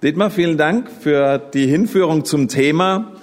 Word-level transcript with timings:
Dietmar, 0.00 0.30
vielen 0.30 0.56
Dank 0.56 0.88
für 1.00 1.38
die 1.38 1.66
Hinführung 1.66 2.24
zum 2.24 2.46
Thema. 2.46 3.14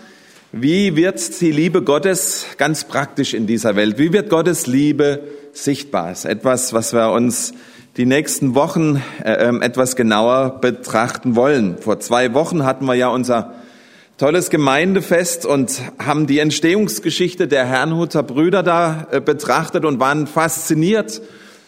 Wie 0.52 0.98
wird 0.98 1.40
die 1.40 1.54
Liebe 1.54 1.82
Gottes 1.82 2.48
ganz 2.58 2.84
praktisch 2.84 3.34
in 3.34 3.48
dieser 3.48 3.78
Welt? 3.78 3.98
Wie 3.98 4.12
wird 4.12 4.30
Gottes 4.30 4.68
Liebe 4.68 5.22
sichtbar? 5.54 6.10
Das 6.10 6.26
ist 6.26 6.26
etwas, 6.26 6.74
was 6.74 6.92
wir 6.92 7.14
uns 7.14 7.54
die 7.96 8.06
nächsten 8.06 8.56
Wochen 8.56 9.02
äh, 9.24 9.48
ähm, 9.48 9.62
etwas 9.62 9.96
genauer 9.96 10.60
betrachten 10.60 11.38
wollen. 11.38 11.78
Vor 11.78 12.02
zwei 12.02 12.34
Wochen 12.34 12.66
hatten 12.66 12.84
wir 12.84 12.96
ja 12.96 13.08
unser 13.08 13.54
tolles 14.18 14.50
Gemeindefest 14.50 15.46
und 15.46 15.82
haben 15.98 16.28
die 16.28 16.40
Entstehungsgeschichte 16.40 17.48
der 17.48 17.66
Herrnhuter 17.66 18.22
Brüder 18.22 18.64
da 18.64 19.08
äh, 19.12 19.22
betrachtet 19.22 19.86
und 19.86 20.02
waren 20.02 20.28
fasziniert 20.28 21.22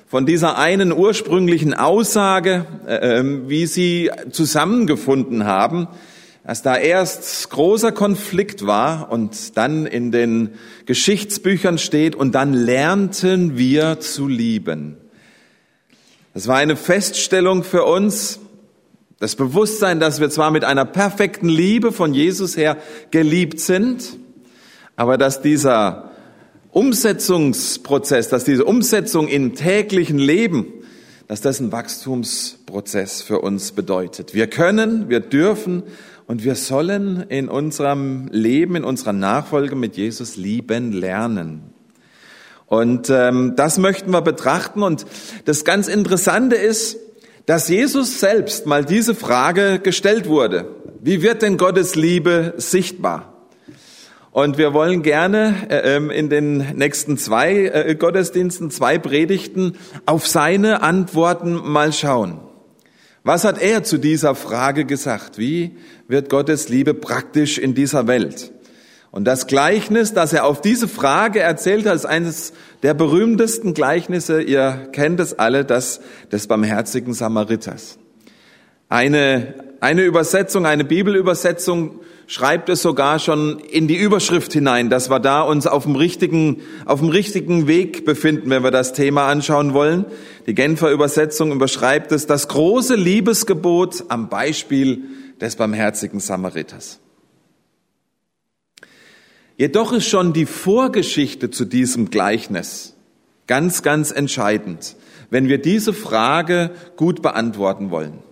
von 0.07 0.25
dieser 0.25 0.57
einen 0.57 0.93
ursprünglichen 0.93 1.73
Aussage, 1.73 2.65
äh, 2.87 3.19
ähm, 3.19 3.49
wie 3.49 3.65
sie 3.65 4.09
zusammengefunden 4.31 5.43
haben, 5.43 5.89
dass 6.45 6.61
da 6.61 6.77
erst 6.77 7.49
großer 7.49 7.91
Konflikt 7.91 8.65
war 8.65 9.11
und 9.11 9.57
dann 9.57 9.85
in 9.85 10.13
den 10.13 10.51
Geschichtsbüchern 10.85 11.77
steht 11.77 12.15
und 12.15 12.35
dann 12.35 12.53
lernten 12.53 13.57
wir 13.57 13.99
zu 13.99 14.29
lieben. 14.29 14.95
Das 16.33 16.47
war 16.47 16.55
eine 16.55 16.77
Feststellung 16.77 17.65
für 17.65 17.83
uns, 17.83 18.39
das 19.19 19.35
Bewusstsein, 19.35 19.99
dass 19.99 20.21
wir 20.21 20.29
zwar 20.29 20.51
mit 20.51 20.63
einer 20.63 20.85
perfekten 20.85 21.49
Liebe 21.49 21.91
von 21.91 22.13
Jesus 22.13 22.55
her 22.55 22.77
geliebt 23.11 23.59
sind, 23.59 24.17
aber 24.95 25.17
dass 25.17 25.41
dieser 25.41 26.11
Umsetzungsprozess, 26.77 28.29
dass 28.29 28.43
diese 28.43 28.63
Umsetzung 28.63 29.27
im 29.27 29.55
täglichen 29.55 30.19
Leben, 30.19 30.67
dass 31.27 31.41
das 31.41 31.59
ein 31.59 31.71
Wachstumsprozess 31.71 33.23
für 33.23 33.39
uns 33.39 33.71
bedeutet. 33.71 34.35
Wir 34.35 34.45
können, 34.45 35.09
wir 35.09 35.19
dürfen 35.19 35.81
und 36.27 36.43
wir 36.43 36.53
sollen 36.53 37.25
in 37.29 37.49
unserem 37.49 38.27
Leben, 38.31 38.75
in 38.75 38.83
unserer 38.83 39.13
Nachfolge 39.13 39.75
mit 39.75 39.97
Jesus 39.97 40.35
lieben 40.35 40.91
lernen. 40.91 41.73
Und 42.67 43.09
ähm, 43.09 43.53
das 43.55 43.79
möchten 43.79 44.11
wir 44.11 44.21
betrachten. 44.21 44.83
Und 44.83 45.07
das 45.45 45.65
ganz 45.65 45.87
Interessante 45.87 46.57
ist, 46.57 46.97
dass 47.47 47.69
Jesus 47.69 48.19
selbst 48.19 48.67
mal 48.67 48.85
diese 48.85 49.15
Frage 49.15 49.79
gestellt 49.79 50.27
wurde. 50.27 50.75
Wie 51.01 51.23
wird 51.23 51.41
denn 51.41 51.57
Gottes 51.57 51.95
Liebe 51.95 52.53
sichtbar? 52.57 53.36
Und 54.37 54.59
wir 54.59 54.71
wollen 54.71 55.01
gerne 55.01 55.65
äh, 55.67 55.95
ähm, 55.95 56.11
in 56.11 56.29
den 56.29 56.57
nächsten 56.75 57.17
zwei 57.17 57.55
äh, 57.73 57.95
Gottesdiensten, 57.95 58.69
zwei 58.69 58.99
Predigten 58.99 59.75
auf 60.05 60.27
seine 60.27 60.83
Antworten 60.83 61.55
mal 61.55 61.91
schauen. 61.91 62.39
Was 63.23 63.45
hat 63.45 63.59
er 63.59 63.81
zu 63.81 63.97
dieser 63.97 64.35
Frage 64.35 64.85
gesagt? 64.85 65.39
Wie 65.39 65.75
wird 66.07 66.29
Gottes 66.29 66.69
Liebe 66.69 66.93
praktisch 66.93 67.57
in 67.57 67.73
dieser 67.73 68.05
Welt? 68.05 68.51
Und 69.09 69.25
das 69.25 69.47
Gleichnis, 69.47 70.13
das 70.13 70.33
er 70.33 70.45
auf 70.45 70.61
diese 70.61 70.87
Frage 70.87 71.39
erzählt 71.39 71.87
hat, 71.87 71.95
ist 71.95 72.05
eines 72.05 72.53
der 72.83 72.93
berühmtesten 72.93 73.73
Gleichnisse. 73.73 74.43
Ihr 74.43 74.89
kennt 74.91 75.19
es 75.19 75.39
alle, 75.39 75.65
das 75.65 75.99
des 76.31 76.45
barmherzigen 76.45 77.15
Samariters. 77.15 77.97
Eine, 78.87 79.55
eine 79.79 80.03
Übersetzung, 80.03 80.67
eine 80.67 80.83
Bibelübersetzung 80.83 82.01
schreibt 82.27 82.67
es 82.67 82.81
sogar 82.81 83.19
schon 83.19 83.59
in 83.59 83.87
die 83.87 83.95
Überschrift 83.95 84.51
hinein, 84.53 84.89
dass 84.89 85.09
wir 85.09 85.19
da 85.19 85.41
uns 85.41 85.65
auf 85.65 85.83
dem 85.83 85.95
richtigen, 85.95 86.61
auf 86.85 86.99
dem 86.99 87.09
richtigen 87.09 87.67
Weg 87.67 88.05
befinden, 88.05 88.49
wenn 88.49 88.63
wir 88.63 88.71
das 88.71 88.93
Thema 88.93 89.27
anschauen 89.27 89.73
wollen. 89.73 90.05
Die 90.45 90.53
Genfer 90.53 90.91
Übersetzung 90.91 91.53
überschreibt 91.53 92.11
es, 92.11 92.27
das 92.27 92.49
große 92.49 92.95
Liebesgebot 92.95 94.03
am 94.09 94.29
Beispiel 94.29 95.05
des 95.39 95.55
barmherzigen 95.55 96.19
Samariters. 96.19 96.99
Jedoch 99.55 99.93
ist 99.93 100.07
schon 100.07 100.33
die 100.33 100.45
Vorgeschichte 100.45 101.49
zu 101.49 101.65
diesem 101.65 102.11
Gleichnis 102.11 102.95
ganz, 103.47 103.81
ganz 103.81 104.11
entscheidend, 104.11 104.97
wenn 105.29 105.47
wir 105.47 105.59
diese 105.59 105.93
Frage 105.93 106.71
gut 106.97 107.21
beantworten 107.21 107.89
wollen. 107.89 108.26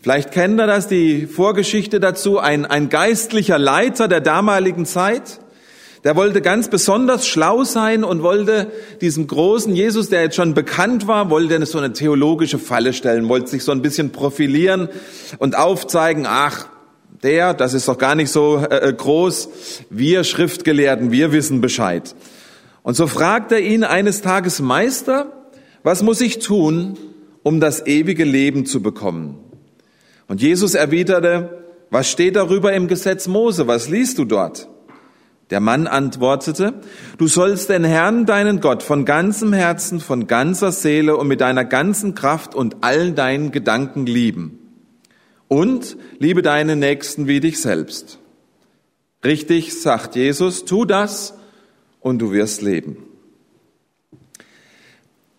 Vielleicht 0.00 0.30
kennt 0.30 0.60
ihr 0.60 0.66
das, 0.68 0.86
die 0.86 1.26
Vorgeschichte 1.26 1.98
dazu. 1.98 2.38
Ein, 2.38 2.66
ein 2.66 2.88
geistlicher 2.88 3.58
Leiter 3.58 4.06
der 4.06 4.20
damaligen 4.20 4.86
Zeit, 4.86 5.40
der 6.04 6.14
wollte 6.14 6.40
ganz 6.40 6.68
besonders 6.68 7.26
schlau 7.26 7.64
sein 7.64 8.04
und 8.04 8.22
wollte 8.22 8.70
diesem 9.00 9.26
großen 9.26 9.74
Jesus, 9.74 10.08
der 10.08 10.22
jetzt 10.22 10.36
schon 10.36 10.54
bekannt 10.54 11.08
war, 11.08 11.30
wollte 11.30 11.66
so 11.66 11.78
eine 11.78 11.92
theologische 11.92 12.60
Falle 12.60 12.92
stellen, 12.92 13.28
wollte 13.28 13.48
sich 13.48 13.64
so 13.64 13.72
ein 13.72 13.82
bisschen 13.82 14.10
profilieren 14.12 14.88
und 15.38 15.56
aufzeigen, 15.56 16.26
ach, 16.28 16.68
der, 17.24 17.52
das 17.52 17.74
ist 17.74 17.88
doch 17.88 17.98
gar 17.98 18.14
nicht 18.14 18.30
so 18.30 18.58
äh, 18.58 18.90
äh 18.90 18.92
groß, 18.92 19.48
wir 19.90 20.22
Schriftgelehrten, 20.22 21.10
wir 21.10 21.32
wissen 21.32 21.60
Bescheid. 21.60 22.14
Und 22.84 22.94
so 22.94 23.08
fragt 23.08 23.50
er 23.50 23.60
ihn 23.60 23.82
eines 23.82 24.22
Tages, 24.22 24.60
Meister, 24.60 25.32
was 25.82 26.04
muss 26.04 26.20
ich 26.20 26.38
tun, 26.38 26.96
um 27.42 27.58
das 27.58 27.84
ewige 27.84 28.24
Leben 28.24 28.64
zu 28.64 28.80
bekommen? 28.80 29.47
Und 30.28 30.40
Jesus 30.40 30.74
erwiderte, 30.74 31.64
was 31.90 32.08
steht 32.10 32.36
darüber 32.36 32.72
im 32.74 32.86
Gesetz 32.86 33.26
Mose? 33.26 33.66
Was 33.66 33.88
liest 33.88 34.18
du 34.18 34.24
dort? 34.24 34.68
Der 35.50 35.60
Mann 35.60 35.86
antwortete, 35.86 36.74
du 37.16 37.26
sollst 37.26 37.70
den 37.70 37.84
Herrn, 37.84 38.26
deinen 38.26 38.60
Gott, 38.60 38.82
von 38.82 39.06
ganzem 39.06 39.54
Herzen, 39.54 40.00
von 40.00 40.26
ganzer 40.26 40.72
Seele 40.72 41.16
und 41.16 41.26
mit 41.26 41.40
deiner 41.40 41.64
ganzen 41.64 42.14
Kraft 42.14 42.54
und 42.54 42.84
allen 42.84 43.14
deinen 43.14 43.50
Gedanken 43.50 44.04
lieben. 44.04 44.58
Und 45.48 45.96
liebe 46.18 46.42
deinen 46.42 46.78
Nächsten 46.78 47.26
wie 47.26 47.40
dich 47.40 47.62
selbst. 47.62 48.18
Richtig, 49.24 49.80
sagt 49.80 50.14
Jesus, 50.16 50.66
tu 50.66 50.84
das 50.84 51.32
und 52.00 52.18
du 52.18 52.30
wirst 52.32 52.60
leben. 52.60 52.98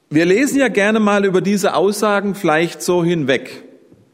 Wir 0.09 0.25
lesen 0.25 0.57
ja 0.57 0.69
gerne 0.69 0.99
mal 0.99 1.23
über 1.23 1.41
diese 1.41 1.75
Aussagen 1.75 2.33
vielleicht 2.33 2.81
so 2.81 3.03
hinweg. 3.03 3.68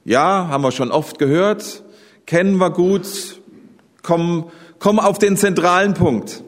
Ja, 0.08 0.50
haben 0.50 0.64
wir 0.64 0.72
schon 0.72 0.92
oft 0.92 1.18
gehört, 1.18 1.84
kennen 2.28 2.58
wir 2.58 2.70
gut, 2.70 3.42
kommen, 4.04 4.46
kommen 4.78 5.00
auf 5.00 5.18
den 5.18 5.36
zentralen 5.36 5.96
Punkt. 5.96 6.44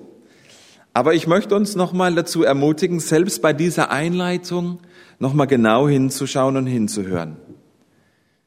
Aber 0.93 1.15
ich 1.15 1.25
möchte 1.25 1.55
uns 1.55 1.75
nochmal 1.75 2.13
dazu 2.13 2.43
ermutigen, 2.43 2.99
selbst 2.99 3.41
bei 3.41 3.53
dieser 3.53 3.89
Einleitung 3.89 4.79
nochmal 5.17 5.47
genau 5.47 5.87
hinzuschauen 5.87 6.55
und 6.55 6.67
hinzuhören. 6.67 7.37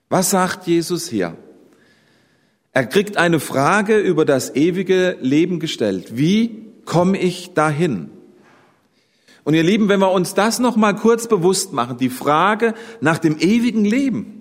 Was 0.08 0.30
sagt 0.30 0.68
Jesus 0.68 1.08
hier? 1.08 1.36
Er 2.72 2.86
kriegt 2.86 3.16
eine 3.16 3.40
Frage 3.40 3.98
über 3.98 4.24
das 4.24 4.54
ewige 4.54 5.16
Leben 5.20 5.58
gestellt. 5.58 6.16
Wie 6.16 6.66
komme 6.84 7.18
ich 7.18 7.52
dahin? 7.52 8.10
Und 9.42 9.54
ihr 9.54 9.64
Lieben, 9.64 9.88
wenn 9.88 9.98
wir 9.98 10.12
uns 10.12 10.34
das 10.34 10.60
nochmal 10.60 10.94
kurz 10.94 11.26
bewusst 11.26 11.72
machen, 11.72 11.96
die 11.96 12.10
Frage 12.10 12.74
nach 13.00 13.18
dem 13.18 13.38
ewigen 13.40 13.84
Leben, 13.84 14.39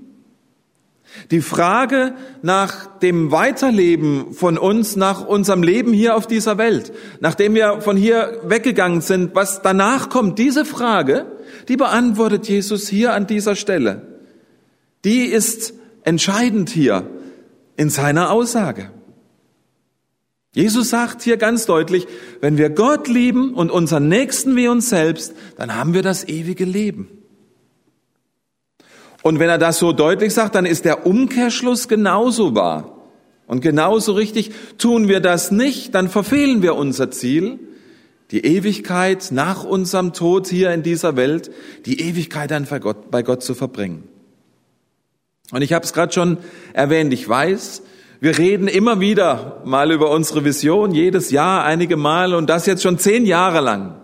die 1.31 1.41
Frage 1.41 2.13
nach 2.41 2.97
dem 2.99 3.31
Weiterleben 3.31 4.33
von 4.33 4.57
uns, 4.57 4.95
nach 4.95 5.25
unserem 5.25 5.63
Leben 5.63 5.93
hier 5.93 6.15
auf 6.15 6.27
dieser 6.27 6.57
Welt, 6.57 6.91
nachdem 7.19 7.55
wir 7.55 7.81
von 7.81 7.97
hier 7.97 8.41
weggegangen 8.43 9.01
sind, 9.01 9.35
was 9.35 9.61
danach 9.61 10.09
kommt, 10.09 10.39
diese 10.39 10.65
Frage, 10.65 11.25
die 11.67 11.77
beantwortet 11.77 12.47
Jesus 12.47 12.87
hier 12.87 13.13
an 13.13 13.27
dieser 13.27 13.55
Stelle. 13.55 14.19
Die 15.05 15.25
ist 15.25 15.73
entscheidend 16.03 16.69
hier 16.69 17.07
in 17.77 17.89
seiner 17.89 18.31
Aussage. 18.31 18.91
Jesus 20.53 20.89
sagt 20.89 21.21
hier 21.21 21.37
ganz 21.37 21.65
deutlich, 21.65 22.07
wenn 22.41 22.57
wir 22.57 22.71
Gott 22.71 23.07
lieben 23.07 23.53
und 23.53 23.69
unseren 23.69 24.07
Nächsten 24.07 24.55
wie 24.55 24.67
uns 24.67 24.89
selbst, 24.89 25.33
dann 25.57 25.75
haben 25.75 25.93
wir 25.93 26.01
das 26.01 26.27
ewige 26.27 26.65
Leben. 26.65 27.18
Und 29.21 29.39
wenn 29.39 29.49
er 29.49 29.57
das 29.57 29.79
so 29.79 29.91
deutlich 29.91 30.33
sagt, 30.33 30.55
dann 30.55 30.65
ist 30.65 30.85
der 30.85 31.05
Umkehrschluss 31.05 31.87
genauso 31.87 32.55
wahr. 32.55 32.95
Und 33.47 33.61
genauso 33.61 34.13
richtig, 34.13 34.51
tun 34.77 35.07
wir 35.07 35.19
das 35.19 35.51
nicht, 35.51 35.95
dann 35.95 36.07
verfehlen 36.07 36.61
wir 36.61 36.75
unser 36.75 37.11
Ziel, 37.11 37.59
die 38.31 38.45
Ewigkeit 38.45 39.29
nach 39.31 39.63
unserem 39.63 40.13
Tod 40.13 40.47
hier 40.47 40.71
in 40.71 40.83
dieser 40.83 41.15
Welt, 41.15 41.49
die 41.85 41.99
Ewigkeit 42.01 42.51
dann 42.51 42.65
bei 42.65 42.79
Gott, 42.79 43.09
bei 43.09 43.23
Gott 43.23 43.43
zu 43.43 43.55
verbringen. 43.55 44.07
Und 45.51 45.63
ich 45.63 45.73
habe 45.73 45.83
es 45.83 45.93
gerade 45.93 46.13
schon 46.13 46.37
erwähnt, 46.73 47.11
ich 47.11 47.27
weiß, 47.27 47.81
wir 48.19 48.37
reden 48.37 48.67
immer 48.67 48.99
wieder 48.99 49.61
mal 49.65 49.91
über 49.91 50.11
unsere 50.11 50.45
Vision, 50.45 50.93
jedes 50.93 51.31
Jahr 51.31 51.63
einige 51.63 51.97
Mal 51.97 52.35
und 52.35 52.49
das 52.49 52.65
jetzt 52.67 52.83
schon 52.83 52.99
zehn 52.99 53.25
Jahre 53.25 53.61
lang. 53.61 53.98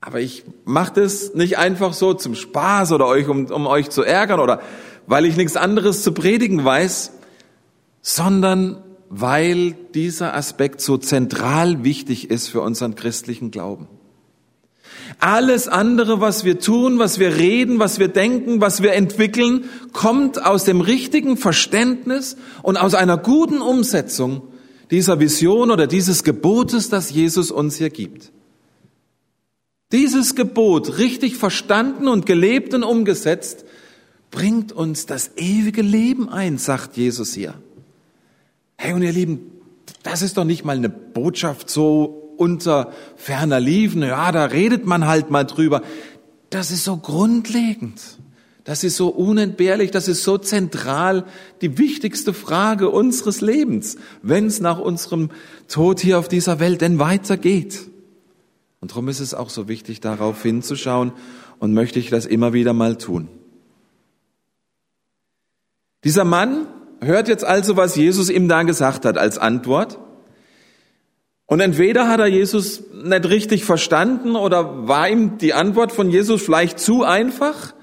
Aber 0.00 0.20
ich 0.20 0.44
mache 0.64 1.00
das 1.00 1.34
nicht 1.34 1.58
einfach 1.58 1.92
so 1.92 2.14
zum 2.14 2.34
Spaß 2.34 2.92
oder 2.92 3.06
euch, 3.06 3.28
um, 3.28 3.46
um 3.46 3.66
euch 3.66 3.90
zu 3.90 4.02
ärgern 4.02 4.40
oder 4.40 4.60
weil 5.06 5.24
ich 5.24 5.36
nichts 5.36 5.56
anderes 5.56 6.02
zu 6.02 6.12
predigen 6.12 6.64
weiß, 6.64 7.12
sondern 8.02 8.82
weil 9.10 9.72
dieser 9.94 10.34
Aspekt 10.34 10.80
so 10.80 10.98
zentral 10.98 11.82
wichtig 11.82 12.30
ist 12.30 12.48
für 12.48 12.60
unseren 12.60 12.94
christlichen 12.94 13.50
Glauben. 13.50 13.88
Alles 15.18 15.66
andere, 15.66 16.20
was 16.20 16.44
wir 16.44 16.60
tun, 16.60 16.98
was 16.98 17.18
wir 17.18 17.36
reden, 17.36 17.78
was 17.78 17.98
wir 17.98 18.08
denken, 18.08 18.60
was 18.60 18.82
wir 18.82 18.92
entwickeln, 18.92 19.64
kommt 19.92 20.44
aus 20.44 20.64
dem 20.64 20.80
richtigen 20.80 21.36
Verständnis 21.36 22.36
und 22.62 22.76
aus 22.76 22.94
einer 22.94 23.16
guten 23.16 23.60
Umsetzung 23.60 24.42
dieser 24.90 25.18
Vision 25.18 25.70
oder 25.70 25.86
dieses 25.86 26.22
Gebotes, 26.24 26.88
das 26.90 27.10
Jesus 27.10 27.50
uns 27.50 27.76
hier 27.76 27.90
gibt. 27.90 28.30
Dieses 29.92 30.34
Gebot, 30.34 30.98
richtig 30.98 31.36
verstanden 31.36 32.08
und 32.08 32.26
gelebt 32.26 32.74
und 32.74 32.82
umgesetzt, 32.82 33.64
bringt 34.30 34.72
uns 34.72 35.06
das 35.06 35.32
ewige 35.36 35.80
Leben 35.80 36.28
ein, 36.28 36.58
sagt 36.58 36.96
Jesus 36.96 37.32
hier. 37.32 37.54
Hey, 38.76 38.92
und 38.92 39.02
ihr 39.02 39.12
Lieben, 39.12 39.50
das 40.02 40.20
ist 40.20 40.36
doch 40.36 40.44
nicht 40.44 40.64
mal 40.64 40.76
eine 40.76 40.90
Botschaft 40.90 41.70
so 41.70 42.34
unter 42.36 42.92
ferner 43.16 43.60
Liefen. 43.60 44.02
Ja, 44.02 44.30
da 44.30 44.44
redet 44.44 44.84
man 44.84 45.06
halt 45.06 45.30
mal 45.30 45.44
drüber. 45.44 45.82
Das 46.50 46.70
ist 46.70 46.84
so 46.84 46.98
grundlegend. 46.98 48.00
Das 48.64 48.84
ist 48.84 48.96
so 48.96 49.08
unentbehrlich, 49.08 49.90
das 49.90 50.08
ist 50.08 50.22
so 50.22 50.36
zentral, 50.36 51.24
die 51.62 51.78
wichtigste 51.78 52.34
Frage 52.34 52.90
unseres 52.90 53.40
Lebens, 53.40 53.96
wenn 54.20 54.46
es 54.46 54.60
nach 54.60 54.78
unserem 54.78 55.30
Tod 55.68 56.00
hier 56.00 56.18
auf 56.18 56.28
dieser 56.28 56.60
Welt 56.60 56.82
denn 56.82 56.98
weitergeht. 56.98 57.88
Und 58.80 58.92
darum 58.92 59.08
ist 59.08 59.20
es 59.20 59.34
auch 59.34 59.50
so 59.50 59.68
wichtig, 59.68 60.00
darauf 60.00 60.42
hinzuschauen 60.42 61.12
und 61.58 61.74
möchte 61.74 61.98
ich 61.98 62.10
das 62.10 62.26
immer 62.26 62.52
wieder 62.52 62.72
mal 62.72 62.96
tun. 62.96 63.28
Dieser 66.04 66.24
Mann 66.24 66.66
hört 67.00 67.28
jetzt 67.28 67.44
also, 67.44 67.76
was 67.76 67.96
Jesus 67.96 68.30
ihm 68.30 68.48
da 68.48 68.62
gesagt 68.62 69.04
hat 69.04 69.18
als 69.18 69.38
Antwort. 69.38 69.98
Und 71.46 71.60
entweder 71.60 72.08
hat 72.08 72.20
er 72.20 72.26
Jesus 72.26 72.84
nicht 72.92 73.28
richtig 73.28 73.64
verstanden 73.64 74.36
oder 74.36 74.86
war 74.86 75.08
ihm 75.08 75.38
die 75.38 75.54
Antwort 75.54 75.92
von 75.92 76.10
Jesus 76.10 76.42
vielleicht 76.42 76.78
zu 76.78 77.04
einfach 77.04 77.74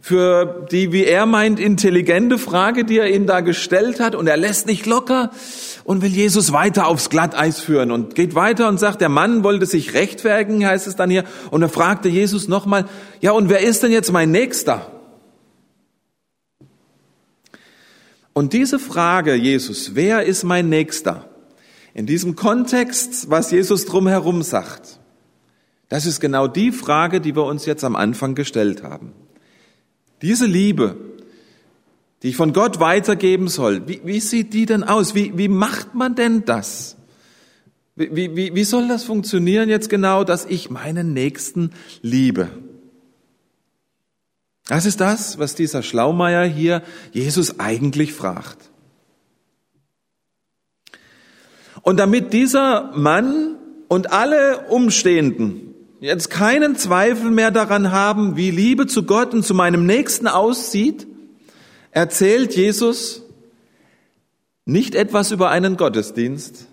für 0.00 0.66
die, 0.70 0.92
wie 0.92 1.04
er 1.04 1.26
meint, 1.26 1.60
intelligente 1.60 2.38
Frage, 2.38 2.84
die 2.84 2.98
er 2.98 3.10
ihm 3.10 3.26
da 3.26 3.40
gestellt 3.40 4.00
hat. 4.00 4.14
Und 4.14 4.26
er 4.26 4.36
lässt 4.36 4.66
nicht 4.66 4.86
locker 4.86 5.30
und 5.84 6.02
will 6.02 6.10
Jesus 6.10 6.52
weiter 6.52 6.86
aufs 6.86 7.10
Glatteis 7.10 7.60
führen 7.60 7.90
und 7.90 8.14
geht 8.14 8.34
weiter 8.34 8.68
und 8.68 8.78
sagt, 8.78 9.00
der 9.00 9.08
Mann 9.08 9.44
wollte 9.44 9.66
sich 9.66 9.94
rechtfertigen, 9.94 10.66
heißt 10.66 10.86
es 10.86 10.96
dann 10.96 11.10
hier. 11.10 11.24
Und 11.50 11.62
er 11.62 11.68
fragte 11.68 12.08
Jesus 12.08 12.48
nochmal, 12.48 12.86
ja, 13.20 13.32
und 13.32 13.48
wer 13.48 13.60
ist 13.60 13.82
denn 13.82 13.92
jetzt 13.92 14.12
mein 14.12 14.30
Nächster? 14.30 14.90
Und 18.32 18.52
diese 18.52 18.78
Frage, 18.78 19.34
Jesus, 19.34 19.94
wer 19.94 20.24
ist 20.24 20.44
mein 20.44 20.68
Nächster? 20.68 21.28
In 21.92 22.06
diesem 22.06 22.36
Kontext, 22.36 23.28
was 23.28 23.50
Jesus 23.50 23.84
drumherum 23.84 24.42
sagt, 24.42 25.00
das 25.88 26.06
ist 26.06 26.20
genau 26.20 26.46
die 26.46 26.70
Frage, 26.70 27.20
die 27.20 27.34
wir 27.34 27.44
uns 27.44 27.66
jetzt 27.66 27.82
am 27.82 27.96
Anfang 27.96 28.36
gestellt 28.36 28.84
haben. 28.84 29.12
Diese 30.22 30.46
Liebe, 30.46 30.96
die 32.22 32.28
ich 32.28 32.36
von 32.36 32.52
Gott 32.52 32.80
weitergeben 32.80 33.48
soll, 33.48 33.88
wie, 33.88 34.00
wie 34.04 34.20
sieht 34.20 34.52
die 34.52 34.66
denn 34.66 34.84
aus? 34.84 35.14
Wie, 35.14 35.36
wie 35.38 35.48
macht 35.48 35.94
man 35.94 36.14
denn 36.14 36.44
das? 36.44 36.96
Wie, 37.96 38.34
wie, 38.36 38.54
wie 38.54 38.64
soll 38.64 38.88
das 38.88 39.04
funktionieren 39.04 39.68
jetzt 39.68 39.90
genau, 39.90 40.24
dass 40.24 40.44
ich 40.44 40.70
meinen 40.70 41.12
Nächsten 41.12 41.70
liebe? 42.02 42.48
Das 44.66 44.86
ist 44.86 45.00
das, 45.00 45.38
was 45.38 45.54
dieser 45.54 45.82
Schlaumeier 45.82 46.44
hier 46.44 46.82
Jesus 47.12 47.58
eigentlich 47.58 48.12
fragt. 48.12 48.70
Und 51.82 51.96
damit 51.98 52.32
dieser 52.32 52.92
Mann 52.94 53.56
und 53.88 54.12
alle 54.12 54.66
Umstehenden 54.68 55.74
jetzt 56.00 56.30
keinen 56.30 56.76
Zweifel 56.76 57.30
mehr 57.30 57.50
daran 57.50 57.90
haben, 57.90 58.36
wie 58.36 58.50
Liebe 58.50 58.86
zu 58.86 59.04
Gott 59.04 59.34
und 59.34 59.44
zu 59.44 59.54
meinem 59.54 59.86
Nächsten 59.86 60.28
aussieht, 60.28 61.06
erzählt 61.90 62.54
Jesus 62.54 63.22
nicht 64.64 64.94
etwas 64.94 65.32
über 65.32 65.50
einen 65.50 65.76
Gottesdienst, 65.76 66.66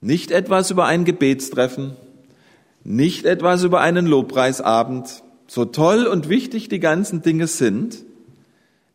nicht 0.00 0.30
etwas 0.30 0.70
über 0.70 0.86
ein 0.86 1.04
Gebetstreffen, 1.04 1.96
nicht 2.84 3.24
etwas 3.24 3.64
über 3.64 3.80
einen 3.80 4.06
Lobpreisabend, 4.06 5.22
so 5.46 5.64
toll 5.64 6.06
und 6.06 6.28
wichtig 6.28 6.68
die 6.68 6.80
ganzen 6.80 7.22
Dinge 7.22 7.46
sind, 7.46 8.04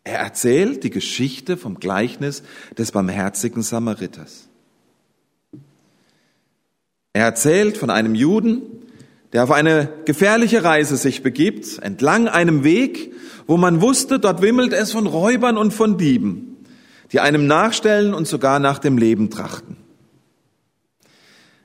er 0.03 0.19
erzählt 0.19 0.83
die 0.83 0.89
Geschichte 0.89 1.57
vom 1.57 1.79
Gleichnis 1.79 2.43
des 2.77 2.91
barmherzigen 2.91 3.63
Samariters. 3.63 4.49
Er 7.13 7.25
erzählt 7.25 7.77
von 7.77 7.89
einem 7.89 8.15
Juden, 8.15 8.63
der 9.31 9.43
auf 9.43 9.51
eine 9.51 9.89
gefährliche 10.05 10.63
Reise 10.63 10.97
sich 10.97 11.23
begibt, 11.23 11.79
entlang 11.81 12.27
einem 12.27 12.63
Weg, 12.63 13.13
wo 13.47 13.57
man 13.57 13.81
wusste, 13.81 14.19
dort 14.19 14.41
wimmelt 14.41 14.73
es 14.73 14.91
von 14.91 15.07
Räubern 15.07 15.57
und 15.57 15.73
von 15.73 15.97
Dieben, 15.97 16.57
die 17.11 17.19
einem 17.19 17.47
nachstellen 17.47 18.13
und 18.13 18.27
sogar 18.27 18.59
nach 18.59 18.79
dem 18.79 18.97
Leben 18.97 19.29
trachten. 19.29 19.77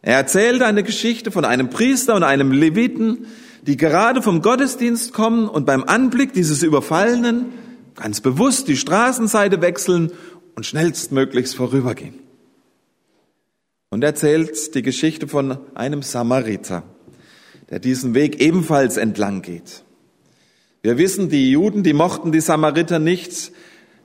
Er 0.03 0.17
erzählt 0.17 0.63
eine 0.63 0.83
Geschichte 0.83 1.31
von 1.31 1.45
einem 1.45 1.71
Priester 1.71 2.15
und 2.15 2.23
einem 2.23 2.53
Leviten, 2.53 3.27
die 3.63 3.77
gerade 3.77 4.23
vom 4.23 4.43
Gottesdienst 4.43 5.13
kommen 5.13 5.49
und 5.49 5.67
beim 5.67 5.85
Anblick 5.85 6.33
dieses 6.33 6.63
Überfallenen 6.63 7.47
ganz 7.95 8.21
bewusst 8.21 8.69
die 8.69 8.77
Straßenseite 8.77 9.61
wechseln 9.61 10.13
und 10.55 10.65
schnellstmöglichst 10.65 11.57
vorübergehen. 11.57 12.15
Und 13.91 14.05
erzählt 14.05 14.75
die 14.75 14.83
Geschichte 14.83 15.29
von 15.29 15.59
einem 15.75 16.03
Samariter, 16.03 16.85
der 17.71 17.79
diesen 17.79 18.15
Weg 18.15 18.41
ebenfalls 18.41 18.97
entlang 18.97 19.43
geht. 19.43 19.83
Wir 20.81 20.97
wissen, 20.97 21.29
die 21.29 21.51
Juden, 21.51 21.83
die 21.83 21.93
mochten 21.93 22.31
die 22.31 22.41
Samariter 22.41 22.99
nicht. 22.99 23.53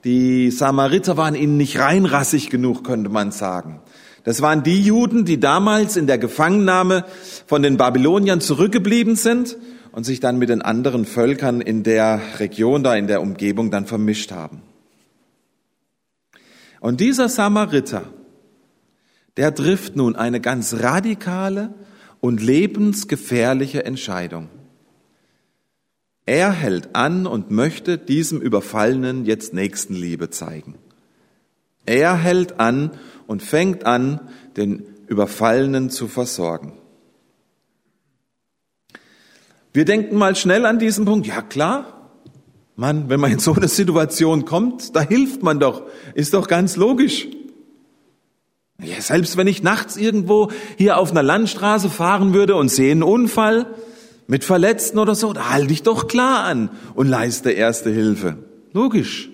Die 0.02 0.50
Samariter 0.50 1.16
waren 1.16 1.34
ihnen 1.34 1.56
nicht 1.56 1.78
reinrassig 1.78 2.50
genug, 2.50 2.84
könnte 2.84 3.10
man 3.10 3.30
sagen. 3.30 3.80
Das 4.24 4.42
waren 4.42 4.62
die 4.62 4.82
Juden, 4.82 5.24
die 5.24 5.38
damals 5.38 5.96
in 5.96 6.06
der 6.06 6.18
Gefangennahme 6.18 7.04
von 7.46 7.62
den 7.62 7.76
Babyloniern 7.76 8.40
zurückgeblieben 8.40 9.16
sind 9.16 9.56
und 9.92 10.04
sich 10.04 10.18
dann 10.18 10.38
mit 10.38 10.48
den 10.48 10.62
anderen 10.62 11.04
Völkern 11.04 11.60
in 11.60 11.84
der 11.84 12.20
Region, 12.38 12.82
da 12.82 12.96
in 12.96 13.06
der 13.06 13.22
Umgebung 13.22 13.70
dann 13.70 13.86
vermischt 13.86 14.32
haben. 14.32 14.62
Und 16.80 17.00
dieser 17.00 17.28
Samariter, 17.28 18.02
der 19.36 19.54
trifft 19.54 19.94
nun 19.94 20.16
eine 20.16 20.40
ganz 20.40 20.74
radikale 20.80 21.72
und 22.20 22.42
lebensgefährliche 22.42 23.84
Entscheidung. 23.84 24.48
Er 26.26 26.52
hält 26.52 26.94
an 26.94 27.26
und 27.26 27.50
möchte 27.50 27.98
diesem 27.98 28.40
Überfallenen 28.40 29.26
jetzt 29.26 29.52
Nächstenliebe 29.52 30.30
zeigen. 30.30 30.76
Er 31.86 32.16
hält 32.16 32.60
an 32.60 32.92
und 33.26 33.42
fängt 33.42 33.84
an, 33.84 34.20
den 34.56 34.86
Überfallenen 35.06 35.90
zu 35.90 36.08
versorgen. 36.08 36.72
Wir 39.74 39.84
denken 39.84 40.16
mal 40.16 40.34
schnell 40.36 40.64
an 40.64 40.78
diesen 40.78 41.04
Punkt. 41.04 41.26
Ja 41.26 41.42
klar, 41.42 42.10
Mann, 42.76 43.08
wenn 43.08 43.20
man 43.20 43.32
in 43.32 43.38
so 43.38 43.52
eine 43.54 43.68
Situation 43.68 44.44
kommt, 44.44 44.96
da 44.96 45.02
hilft 45.02 45.42
man 45.42 45.60
doch. 45.60 45.82
Ist 46.14 46.32
doch 46.32 46.48
ganz 46.48 46.76
logisch. 46.76 47.28
Ja, 48.82 49.00
selbst 49.00 49.36
wenn 49.36 49.46
ich 49.46 49.62
nachts 49.62 49.96
irgendwo 49.96 50.50
hier 50.76 50.98
auf 50.98 51.10
einer 51.10 51.22
Landstraße 51.22 51.90
fahren 51.90 52.34
würde 52.34 52.56
und 52.56 52.70
sehe 52.70 52.92
einen 52.92 53.02
Unfall 53.02 53.66
mit 54.26 54.44
Verletzten 54.44 54.98
oder 54.98 55.14
so, 55.14 55.32
da 55.32 55.50
halte 55.50 55.72
ich 55.72 55.82
doch 55.82 56.08
klar 56.08 56.44
an 56.44 56.70
und 56.94 57.08
leiste 57.08 57.50
erste 57.50 57.90
Hilfe. 57.90 58.38
Logisch. 58.72 59.30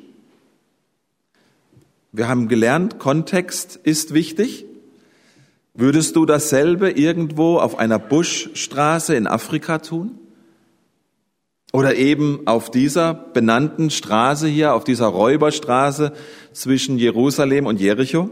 Wir 2.12 2.28
haben 2.28 2.48
gelernt, 2.48 2.98
Kontext 2.98 3.76
ist 3.76 4.14
wichtig. 4.14 4.66
Würdest 5.74 6.16
du 6.16 6.26
dasselbe 6.26 6.90
irgendwo 6.90 7.58
auf 7.58 7.78
einer 7.78 7.98
Buschstraße 8.00 9.14
in 9.14 9.28
Afrika 9.28 9.78
tun? 9.78 10.18
Oder 11.72 11.94
eben 11.94 12.40
auf 12.46 12.72
dieser 12.72 13.14
benannten 13.14 13.90
Straße 13.90 14.48
hier, 14.48 14.74
auf 14.74 14.82
dieser 14.82 15.06
Räuberstraße 15.06 16.12
zwischen 16.52 16.98
Jerusalem 16.98 17.66
und 17.66 17.80
Jericho? 17.80 18.28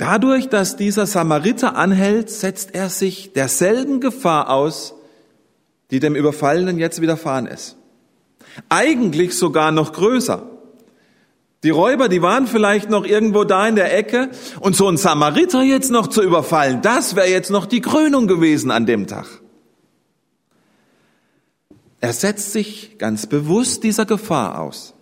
Dadurch, 0.00 0.48
dass 0.48 0.76
dieser 0.78 1.04
Samariter 1.04 1.76
anhält, 1.76 2.30
setzt 2.30 2.74
er 2.74 2.88
sich 2.88 3.34
derselben 3.34 4.00
Gefahr 4.00 4.48
aus, 4.48 4.94
die 5.90 6.00
dem 6.00 6.16
Überfallenen 6.16 6.78
jetzt 6.78 7.02
widerfahren 7.02 7.44
ist. 7.44 7.76
Eigentlich 8.70 9.36
sogar 9.36 9.72
noch 9.72 9.92
größer. 9.92 10.48
Die 11.64 11.68
Räuber, 11.68 12.08
die 12.08 12.22
waren 12.22 12.46
vielleicht 12.46 12.88
noch 12.88 13.04
irgendwo 13.04 13.44
da 13.44 13.68
in 13.68 13.76
der 13.76 13.94
Ecke 13.94 14.30
und 14.60 14.74
so 14.74 14.88
ein 14.88 14.96
Samariter 14.96 15.60
jetzt 15.60 15.90
noch 15.90 16.06
zu 16.06 16.22
überfallen, 16.22 16.80
das 16.80 17.14
wäre 17.14 17.28
jetzt 17.28 17.50
noch 17.50 17.66
die 17.66 17.82
Krönung 17.82 18.26
gewesen 18.26 18.70
an 18.70 18.86
dem 18.86 19.06
Tag. 19.06 19.26
Er 22.00 22.14
setzt 22.14 22.52
sich 22.52 22.96
ganz 22.96 23.26
bewusst 23.26 23.84
dieser 23.84 24.06
Gefahr 24.06 24.60
aus 24.60 24.94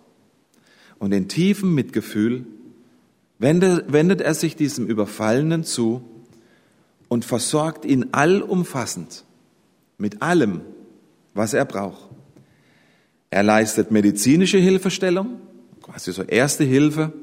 und 0.97 1.13
in 1.13 1.29
tiefem 1.29 1.73
Mitgefühl 1.73 2.45
wendet, 3.39 4.21
er 4.21 4.33
sich 4.33 4.55
diesem 4.55 4.85
Überfallenen 4.85 5.63
zu 5.63 6.03
und 7.07 7.25
versorgt 7.25 7.85
ihn 7.85 8.09
allumfassend 8.11 9.23
mit 9.97 10.21
allem, 10.21 10.61
was 11.33 11.53
er 11.53 11.65
braucht. 11.65 12.09
Er 13.31 13.43
leistet 13.43 13.91
medizinische 13.91 14.57
Hilfestellung, 14.57 15.39
quasi 15.81 16.11
so 16.11 16.23
erste 16.23 16.63
Hilfe. 16.63 17.13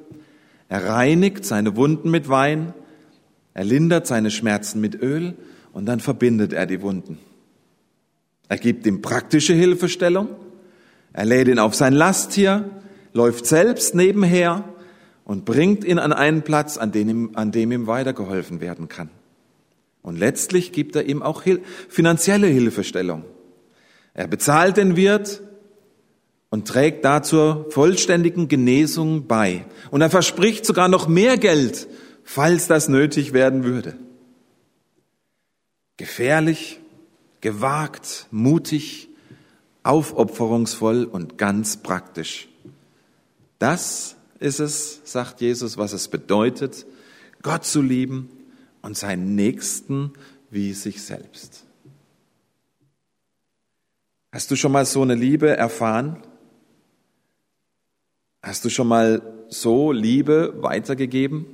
Er 0.68 0.84
reinigt 0.86 1.44
seine 1.44 1.76
Wunden 1.76 2.10
mit 2.10 2.28
Wein. 2.28 2.72
Er 3.54 3.64
lindert 3.64 4.06
seine 4.06 4.30
Schmerzen 4.30 4.80
mit 4.80 5.00
Öl 5.00 5.34
und 5.72 5.86
dann 5.86 6.00
verbindet 6.00 6.52
er 6.52 6.66
die 6.66 6.82
Wunden. 6.82 7.18
Er 8.48 8.58
gibt 8.58 8.86
ihm 8.86 9.02
praktische 9.02 9.54
Hilfestellung. 9.54 10.28
Er 11.12 11.24
lädt 11.24 11.48
ihn 11.48 11.58
auf 11.58 11.74
sein 11.74 11.92
Lasttier, 11.92 12.70
läuft 13.12 13.46
selbst 13.46 13.94
nebenher 13.94 14.64
und 15.26 15.44
bringt 15.44 15.84
ihn 15.84 15.98
an 15.98 16.12
einen 16.12 16.42
Platz, 16.42 16.78
an 16.78 16.92
dem 16.92 17.08
ihm, 17.08 17.30
an 17.34 17.50
dem 17.52 17.72
ihm 17.72 17.86
weitergeholfen 17.86 18.60
werden 18.60 18.88
kann. 18.88 19.10
Und 20.00 20.16
letztlich 20.16 20.72
gibt 20.72 20.94
er 20.94 21.04
ihm 21.06 21.20
auch 21.20 21.42
finanzielle 21.88 22.46
Hilfestellung. 22.46 23.24
Er 24.14 24.28
bezahlt 24.28 24.76
den 24.76 24.94
Wirt 24.94 25.42
und 26.48 26.68
trägt 26.68 27.04
da 27.04 27.24
zur 27.24 27.66
vollständigen 27.70 28.46
Genesung 28.46 29.26
bei. 29.26 29.66
Und 29.90 30.00
er 30.00 30.10
verspricht 30.10 30.64
sogar 30.64 30.88
noch 30.88 31.08
mehr 31.08 31.36
Geld, 31.36 31.88
falls 32.22 32.68
das 32.68 32.88
nötig 32.88 33.32
werden 33.32 33.64
würde. 33.64 33.96
Gefährlich, 35.96 36.78
gewagt, 37.40 38.28
mutig, 38.30 39.08
aufopferungsvoll 39.82 41.04
und 41.04 41.36
ganz 41.36 41.78
praktisch. 41.78 42.48
Das 43.58 44.15
ist 44.40 44.60
es, 44.60 45.00
sagt 45.04 45.40
Jesus, 45.40 45.76
was 45.76 45.92
es 45.92 46.08
bedeutet, 46.08 46.86
Gott 47.42 47.64
zu 47.64 47.82
lieben 47.82 48.28
und 48.82 48.96
seinen 48.96 49.34
Nächsten 49.34 50.12
wie 50.50 50.72
sich 50.72 51.02
selbst. 51.02 51.64
Hast 54.32 54.50
du 54.50 54.56
schon 54.56 54.72
mal 54.72 54.84
so 54.84 55.02
eine 55.02 55.14
Liebe 55.14 55.56
erfahren? 55.56 56.22
Hast 58.42 58.64
du 58.64 58.70
schon 58.70 58.88
mal 58.88 59.22
so 59.48 59.92
Liebe 59.92 60.54
weitergegeben? 60.62 61.46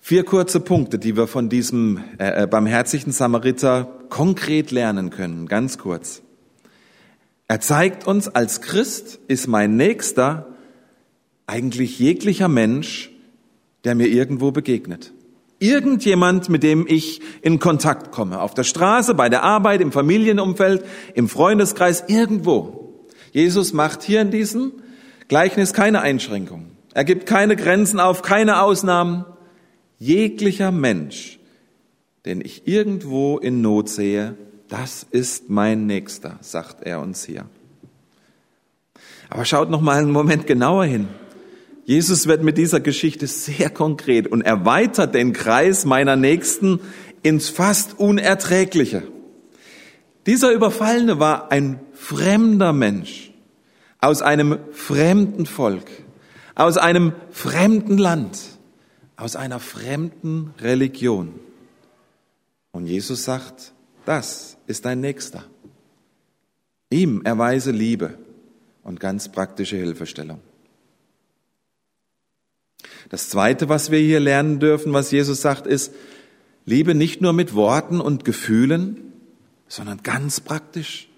Vier 0.00 0.24
kurze 0.24 0.60
Punkte, 0.60 1.00
die 1.00 1.16
wir 1.16 1.26
von 1.26 1.48
diesem 1.48 2.00
äh, 2.18 2.44
äh, 2.44 2.46
barmherzigen 2.46 3.12
Samariter 3.12 3.86
konkret 4.08 4.70
lernen 4.70 5.10
können, 5.10 5.46
ganz 5.48 5.78
kurz. 5.78 6.22
Er 7.48 7.60
zeigt 7.60 8.06
uns, 8.06 8.28
als 8.28 8.60
Christ 8.60 9.20
ist 9.28 9.46
mein 9.46 9.76
Nächster 9.76 10.46
eigentlich 11.46 11.98
jeglicher 11.98 12.48
Mensch, 12.48 13.10
der 13.84 13.94
mir 13.94 14.08
irgendwo 14.08 14.50
begegnet. 14.50 15.12
Irgendjemand, 15.58 16.48
mit 16.48 16.62
dem 16.62 16.86
ich 16.88 17.20
in 17.40 17.60
Kontakt 17.60 18.10
komme. 18.10 18.40
Auf 18.40 18.52
der 18.52 18.64
Straße, 18.64 19.14
bei 19.14 19.28
der 19.28 19.42
Arbeit, 19.42 19.80
im 19.80 19.92
Familienumfeld, 19.92 20.84
im 21.14 21.28
Freundeskreis, 21.28 22.04
irgendwo. 22.08 23.04
Jesus 23.32 23.72
macht 23.72 24.02
hier 24.02 24.20
in 24.20 24.30
diesem 24.30 24.72
Gleichnis 25.28 25.72
keine 25.72 26.00
Einschränkungen. 26.00 26.72
Er 26.94 27.04
gibt 27.04 27.26
keine 27.26 27.56
Grenzen 27.56 28.00
auf, 28.00 28.22
keine 28.22 28.60
Ausnahmen. 28.60 29.24
Jeglicher 29.98 30.72
Mensch, 30.72 31.38
den 32.24 32.40
ich 32.40 32.66
irgendwo 32.66 33.38
in 33.38 33.62
Not 33.62 33.88
sehe, 33.88 34.34
das 34.68 35.06
ist 35.10 35.48
mein 35.48 35.86
Nächster, 35.86 36.38
sagt 36.40 36.82
er 36.82 37.00
uns 37.00 37.24
hier. 37.24 37.46
Aber 39.28 39.44
schaut 39.44 39.70
noch 39.70 39.80
mal 39.80 39.98
einen 39.98 40.10
Moment 40.10 40.46
genauer 40.46 40.84
hin. 40.84 41.08
Jesus 41.84 42.26
wird 42.26 42.42
mit 42.42 42.58
dieser 42.58 42.80
Geschichte 42.80 43.26
sehr 43.26 43.70
konkret 43.70 44.26
und 44.26 44.42
erweitert 44.42 45.14
den 45.14 45.32
Kreis 45.32 45.84
meiner 45.84 46.16
Nächsten 46.16 46.80
ins 47.22 47.48
fast 47.48 47.98
Unerträgliche. 47.98 49.04
Dieser 50.26 50.52
Überfallene 50.52 51.20
war 51.20 51.52
ein 51.52 51.78
fremder 51.92 52.72
Mensch 52.72 53.32
aus 54.00 54.22
einem 54.22 54.58
fremden 54.72 55.46
Volk, 55.46 55.88
aus 56.56 56.76
einem 56.76 57.12
fremden 57.30 57.98
Land, 57.98 58.40
aus 59.16 59.36
einer 59.36 59.60
fremden 59.60 60.54
Religion. 60.60 61.38
Und 62.72 62.86
Jesus 62.86 63.24
sagt, 63.24 63.72
das 64.04 64.55
ist 64.66 64.84
dein 64.84 65.00
Nächster. 65.00 65.44
Ihm 66.90 67.22
erweise 67.24 67.70
Liebe 67.70 68.18
und 68.82 69.00
ganz 69.00 69.30
praktische 69.30 69.76
Hilfestellung. 69.76 70.40
Das 73.08 73.28
Zweite, 73.28 73.68
was 73.68 73.90
wir 73.90 73.98
hier 73.98 74.20
lernen 74.20 74.58
dürfen, 74.58 74.92
was 74.92 75.10
Jesus 75.10 75.40
sagt, 75.40 75.66
ist, 75.66 75.92
Liebe 76.64 76.94
nicht 76.94 77.20
nur 77.20 77.32
mit 77.32 77.54
Worten 77.54 78.00
und 78.00 78.24
Gefühlen, 78.24 79.12
sondern 79.68 80.02
ganz 80.02 80.40
praktisch, 80.40 81.08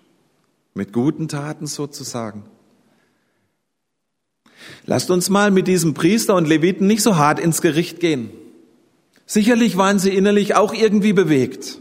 mit 0.75 0.93
guten 0.93 1.28
Taten 1.28 1.67
sozusagen. 1.67 2.45
Lasst 4.87 5.11
uns 5.11 5.31
mal 5.31 5.50
mit 5.50 5.67
diesem 5.67 5.95
Priester 5.95 6.35
und 6.35 6.47
Leviten 6.47 6.87
nicht 6.87 7.02
so 7.02 7.17
hart 7.17 7.40
ins 7.40 7.62
Gericht 7.62 8.00
gehen. 8.00 8.31
Sicherlich 9.26 9.76
waren 9.76 9.99
sie 9.99 10.14
innerlich 10.14 10.55
auch 10.55 10.73
irgendwie 10.75 11.12
bewegt. 11.12 11.78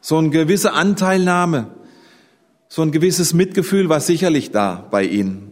So 0.00 0.16
eine 0.16 0.30
gewisse 0.30 0.72
Anteilnahme, 0.72 1.68
so 2.68 2.82
ein 2.82 2.92
gewisses 2.92 3.34
Mitgefühl 3.34 3.88
war 3.88 4.00
sicherlich 4.00 4.50
da 4.50 4.86
bei 4.90 5.04
ihnen. 5.04 5.50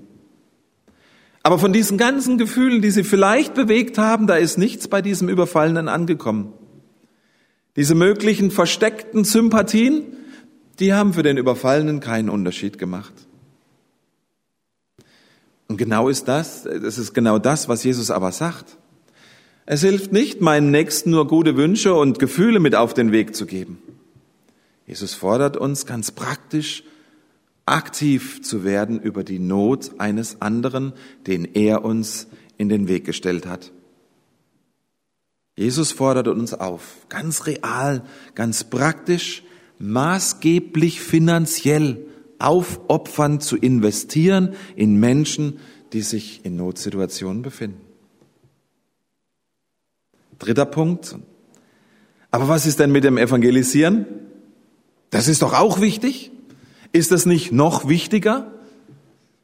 Aber 1.42 1.58
von 1.58 1.72
diesen 1.72 1.98
ganzen 1.98 2.38
Gefühlen, 2.38 2.82
die 2.82 2.90
sie 2.90 3.04
vielleicht 3.04 3.54
bewegt 3.54 3.98
haben, 3.98 4.26
da 4.26 4.36
ist 4.36 4.58
nichts 4.58 4.88
bei 4.88 5.02
diesem 5.02 5.28
Überfallenen 5.28 5.88
angekommen. 5.88 6.52
Diese 7.76 7.94
möglichen 7.94 8.50
versteckten 8.50 9.24
Sympathien, 9.24 10.02
die 10.78 10.92
haben 10.92 11.12
für 11.12 11.22
den 11.22 11.36
Überfallenen 11.36 12.00
keinen 12.00 12.28
Unterschied 12.28 12.78
gemacht. 12.78 13.14
Und 15.68 15.76
genau 15.76 16.08
ist 16.08 16.28
das, 16.28 16.64
das 16.64 16.98
ist 16.98 17.14
genau 17.14 17.38
das, 17.38 17.68
was 17.68 17.84
Jesus 17.84 18.10
aber 18.10 18.32
sagt. 18.32 18.76
Es 19.66 19.82
hilft 19.82 20.12
nicht, 20.12 20.40
meinen 20.40 20.70
Nächsten 20.70 21.10
nur 21.10 21.26
gute 21.28 21.56
Wünsche 21.56 21.94
und 21.94 22.18
Gefühle 22.18 22.58
mit 22.58 22.74
auf 22.74 22.94
den 22.94 23.12
Weg 23.12 23.34
zu 23.34 23.44
geben. 23.44 23.78
Jesus 24.88 25.12
fordert 25.12 25.58
uns 25.58 25.84
ganz 25.84 26.10
praktisch, 26.10 26.82
aktiv 27.66 28.40
zu 28.42 28.64
werden 28.64 28.98
über 28.98 29.22
die 29.22 29.38
Not 29.38 30.00
eines 30.00 30.40
anderen, 30.40 30.94
den 31.26 31.44
er 31.44 31.84
uns 31.84 32.26
in 32.56 32.70
den 32.70 32.88
Weg 32.88 33.04
gestellt 33.04 33.46
hat. 33.46 33.70
Jesus 35.56 35.92
fordert 35.92 36.26
uns 36.26 36.54
auf, 36.54 37.06
ganz 37.10 37.46
real, 37.46 38.02
ganz 38.34 38.64
praktisch, 38.64 39.42
maßgeblich 39.78 41.02
finanziell 41.02 42.06
aufopfernd 42.38 43.42
zu 43.42 43.58
investieren 43.58 44.54
in 44.74 44.98
Menschen, 44.98 45.58
die 45.92 46.00
sich 46.00 46.46
in 46.46 46.56
Notsituationen 46.56 47.42
befinden. 47.42 47.82
Dritter 50.38 50.66
Punkt. 50.66 51.16
Aber 52.30 52.48
was 52.48 52.64
ist 52.64 52.78
denn 52.78 52.92
mit 52.92 53.04
dem 53.04 53.18
Evangelisieren? 53.18 54.06
Das 55.10 55.28
ist 55.28 55.42
doch 55.42 55.54
auch 55.54 55.80
wichtig. 55.80 56.30
Ist 56.92 57.12
es 57.12 57.26
nicht 57.26 57.52
noch 57.52 57.88
wichtiger, 57.88 58.50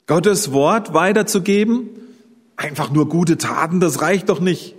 Gottes 0.07 0.53
Wort 0.53 0.95
weiterzugeben? 0.95 1.91
Einfach 2.57 2.91
nur 2.91 3.09
gute 3.09 3.37
Taten, 3.37 3.81
das 3.81 4.01
reicht 4.01 4.29
doch 4.29 4.41
nicht. 4.41 4.75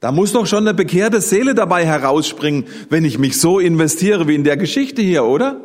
Da 0.00 0.12
muss 0.12 0.32
doch 0.32 0.46
schon 0.46 0.68
eine 0.68 0.74
bekehrte 0.74 1.20
Seele 1.20 1.54
dabei 1.54 1.86
herausspringen, 1.86 2.66
wenn 2.90 3.04
ich 3.04 3.18
mich 3.18 3.40
so 3.40 3.58
investiere 3.58 4.28
wie 4.28 4.34
in 4.34 4.44
der 4.44 4.56
Geschichte 4.56 5.00
hier, 5.00 5.24
oder? 5.24 5.60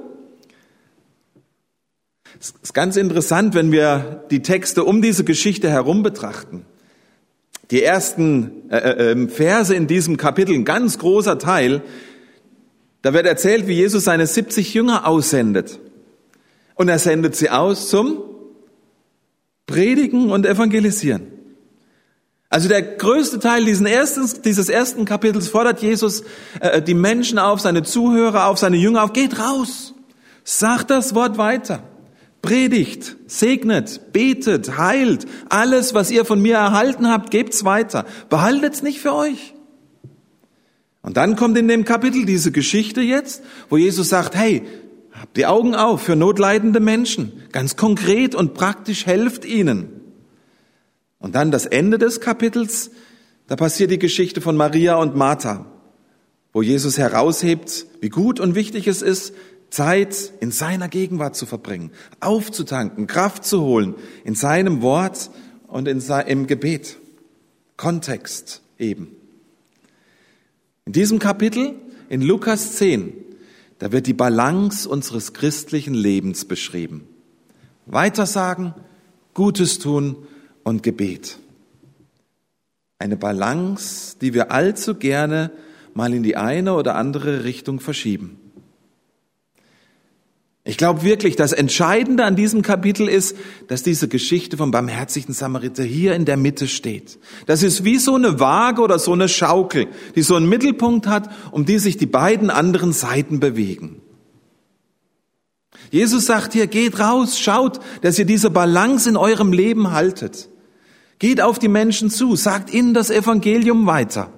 Es 2.40 2.54
ist 2.64 2.74
ganz 2.74 2.96
interessant, 2.96 3.54
wenn 3.54 3.72
wir 3.72 4.26
die 4.32 4.42
Texte 4.42 4.84
um 4.84 5.02
diese 5.02 5.24
Geschichte 5.24 5.70
herum 5.70 6.02
betrachten. 6.02 6.66
Die 7.72 7.84
ersten 7.84 8.70
äh, 8.70 8.78
äh, 8.78 9.12
ähm, 9.12 9.30
Verse 9.30 9.74
in 9.76 9.88
diesem 9.88 10.18
Kapitel, 10.18 10.56
ein 10.56 10.66
ganz 10.66 10.98
großer 10.98 11.38
Teil, 11.38 11.84
da 13.02 13.14
wird 13.14 13.26
erzählt, 13.26 13.68
wie 13.68 13.74
Jesus 13.74 14.04
seine 14.04 14.28
70 14.28 14.74
Jünger 14.74 15.08
aussendet. 15.08 15.80
Und 16.76 16.90
er 16.90 17.00
sendet 17.00 17.36
sie 17.36 17.50
aus 17.50 17.90
zum 17.90 18.24
Predigen 19.66 20.32
und 20.32 20.46
Evangelisieren. 20.46 21.28
Also 22.50 22.68
der 22.68 22.82
größte 22.82 23.40
Teil 23.40 23.64
dieses 23.64 23.86
ersten, 23.86 24.42
dieses 24.44 24.68
ersten 24.68 25.06
Kapitels 25.06 25.48
fordert 25.48 25.82
Jesus 25.82 26.24
äh, 26.60 26.82
die 26.82 26.94
Menschen 26.94 27.40
auf, 27.40 27.62
seine 27.62 27.84
Zuhörer 27.84 28.48
auf, 28.48 28.60
seine 28.60 28.76
Jünger 28.76 29.04
auf, 29.04 29.14
geht 29.14 29.40
raus, 29.40 29.94
sagt 30.44 30.90
das 30.90 31.16
Wort 31.16 31.38
weiter, 31.38 31.82
predigt, 32.42 33.16
segnet, 33.26 34.12
betet, 34.12 34.78
heilt, 34.78 35.28
alles, 35.48 35.94
was 35.94 36.12
ihr 36.12 36.26
von 36.26 36.42
mir 36.42 36.56
erhalten 36.56 37.08
habt, 37.08 37.32
gebt's 37.32 37.64
weiter, 37.64 38.06
behaltet's 38.30 38.84
nicht 38.84 39.00
für 39.00 39.14
euch. 39.14 39.54
Und 41.02 41.18
dann 41.18 41.36
kommt 41.36 41.58
in 41.58 41.68
dem 41.68 41.86
Kapitel 41.86 42.26
diese 42.26 42.52
Geschichte 42.52 43.02
jetzt, 43.02 43.44
wo 43.70 43.78
Jesus 43.78 44.10
sagt, 44.10 44.36
hey, 44.36 44.64
habt 45.12 45.36
die 45.36 45.46
Augen 45.46 45.76
auf 45.76 46.02
für 46.02 46.16
notleidende 46.16 46.80
Menschen, 46.80 47.32
ganz 47.52 47.76
konkret 47.76 48.36
und 48.36 48.54
praktisch 48.54 49.06
helft 49.06 49.46
ihnen. 49.46 49.90
Und 51.20 51.36
dann 51.36 51.52
das 51.52 51.66
Ende 51.66 51.98
des 51.98 52.22
Kapitels, 52.22 52.92
Da 53.52 53.58
passiert 53.58 53.92
die 53.92 54.00
Geschichte 54.00 54.40
von 54.40 54.56
Maria 54.56 54.96
und 54.96 55.18
Martha, 55.18 55.66
wo 56.54 56.62
Jesus 56.62 56.98
heraushebt, 56.98 57.86
wie 58.00 58.08
gut 58.08 58.40
und 58.40 58.56
wichtig 58.56 58.88
es 58.88 59.02
ist, 59.02 59.34
Zeit 59.70 60.32
in 60.40 60.52
seiner 60.52 60.88
Gegenwart 60.88 61.36
zu 61.36 61.46
verbringen, 61.46 61.92
aufzutanken, 62.22 63.08
Kraft 63.08 63.44
zu 63.44 63.62
holen 63.62 63.96
in 64.24 64.36
seinem 64.36 64.82
Wort 64.82 65.32
und 65.68 65.90
in 65.90 66.02
im 66.28 66.48
Gebet. 66.48 66.96
Kontext 67.76 68.62
eben. 68.80 69.18
In 70.92 70.94
diesem 70.94 71.20
Kapitel, 71.20 71.76
in 72.10 72.22
Lukas 72.22 72.74
10, 72.74 73.14
da 73.80 73.94
wird 73.94 74.08
die 74.08 74.14
Balance 74.14 74.90
unseres 74.90 75.32
christlichen 75.32 75.94
Lebens 75.94 76.44
beschrieben. 76.44 77.08
Weitersagen, 77.86 78.74
Gutes 79.34 79.80
tun 79.80 80.18
und 80.66 80.84
Gebet. 80.84 81.38
Eine 83.00 83.16
Balance, 83.16 84.18
die 84.20 84.34
wir 84.34 84.52
allzu 84.52 84.96
gerne 84.96 85.52
mal 85.94 86.14
in 86.14 86.24
die 86.24 86.36
eine 86.36 86.74
oder 86.74 86.96
andere 86.96 87.46
Richtung 87.46 87.80
verschieben. 87.80 88.41
Ich 90.64 90.78
glaube 90.78 91.02
wirklich, 91.02 91.36
das 91.36 91.54
Entscheidende 91.54 92.24
an 92.24 92.36
diesem 92.36 92.62
Kapitel 92.62 93.10
ist, 93.10 93.36
dass 93.68 93.82
diese 93.82 94.08
Geschichte 94.08 94.58
vom 94.58 94.70
barmherzigen 94.70 95.34
Samariter 95.34 95.84
hier 95.84 96.14
in 96.14 96.26
der 96.26 96.38
Mitte 96.38 96.68
steht. 96.68 97.18
Das 97.48 97.64
ist 97.64 97.84
wie 97.84 97.98
so 97.98 98.14
eine 98.14 98.40
Waage 98.40 98.82
oder 98.82 99.00
so 99.00 99.12
eine 99.14 99.28
Schaukel, 99.28 99.88
die 100.16 100.22
so 100.22 100.36
einen 100.36 100.48
Mittelpunkt 100.48 101.08
hat, 101.08 101.32
um 101.50 101.66
die 101.66 101.80
sich 101.80 101.98
die 101.98 102.06
beiden 102.06 102.52
anderen 102.52 102.94
Seiten 102.94 103.40
bewegen. 103.40 104.02
Jesus 105.90 106.28
sagt 106.28 106.54
hier, 106.54 106.68
geht 106.68 107.00
raus, 107.00 107.40
schaut, 107.40 107.80
dass 108.02 108.20
ihr 108.20 108.26
diese 108.26 108.52
Balance 108.52 109.10
in 109.10 109.18
eurem 109.18 109.54
Leben 109.54 109.92
haltet. 109.92 110.48
Geht 111.18 111.42
auf 111.42 111.58
die 111.58 111.70
Menschen 111.70 112.12
zu, 112.12 112.36
sagt 112.36 112.72
ihnen 112.72 112.94
das 112.94 113.10
Evangelium 113.10 113.88
weiter. 113.88 114.32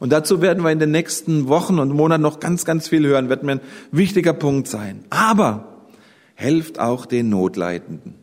Und 0.00 0.10
dazu 0.12 0.40
werden 0.40 0.62
wir 0.62 0.70
in 0.70 0.78
den 0.78 0.90
nächsten 0.90 1.48
Wochen 1.48 1.78
und 1.78 1.90
Monaten 1.90 2.22
noch 2.22 2.40
ganz, 2.40 2.64
ganz 2.64 2.88
viel 2.88 3.06
hören, 3.06 3.28
wird 3.28 3.42
mir 3.42 3.52
ein 3.52 3.60
wichtiger 3.90 4.32
Punkt 4.32 4.68
sein. 4.68 5.04
Aber 5.10 5.86
helft 6.34 6.78
auch 6.78 7.06
den 7.06 7.30
Notleidenden. 7.30 8.14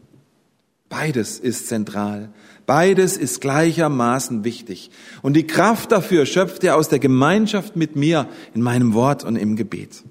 Beides 0.88 1.40
ist 1.40 1.68
zentral. 1.68 2.30
Beides 2.66 3.18
ist 3.18 3.42
gleichermaßen 3.42 4.44
wichtig. 4.44 4.90
Und 5.22 5.34
die 5.34 5.46
Kraft 5.46 5.92
dafür 5.92 6.26
schöpft 6.26 6.64
ihr 6.64 6.76
aus 6.76 6.90
der 6.90 7.00
Gemeinschaft 7.00 7.76
mit 7.76 7.96
mir 7.96 8.28
in 8.54 8.62
meinem 8.62 8.94
Wort 8.94 9.24
und 9.24 9.36
im 9.36 9.56
Gebet. 9.56 10.04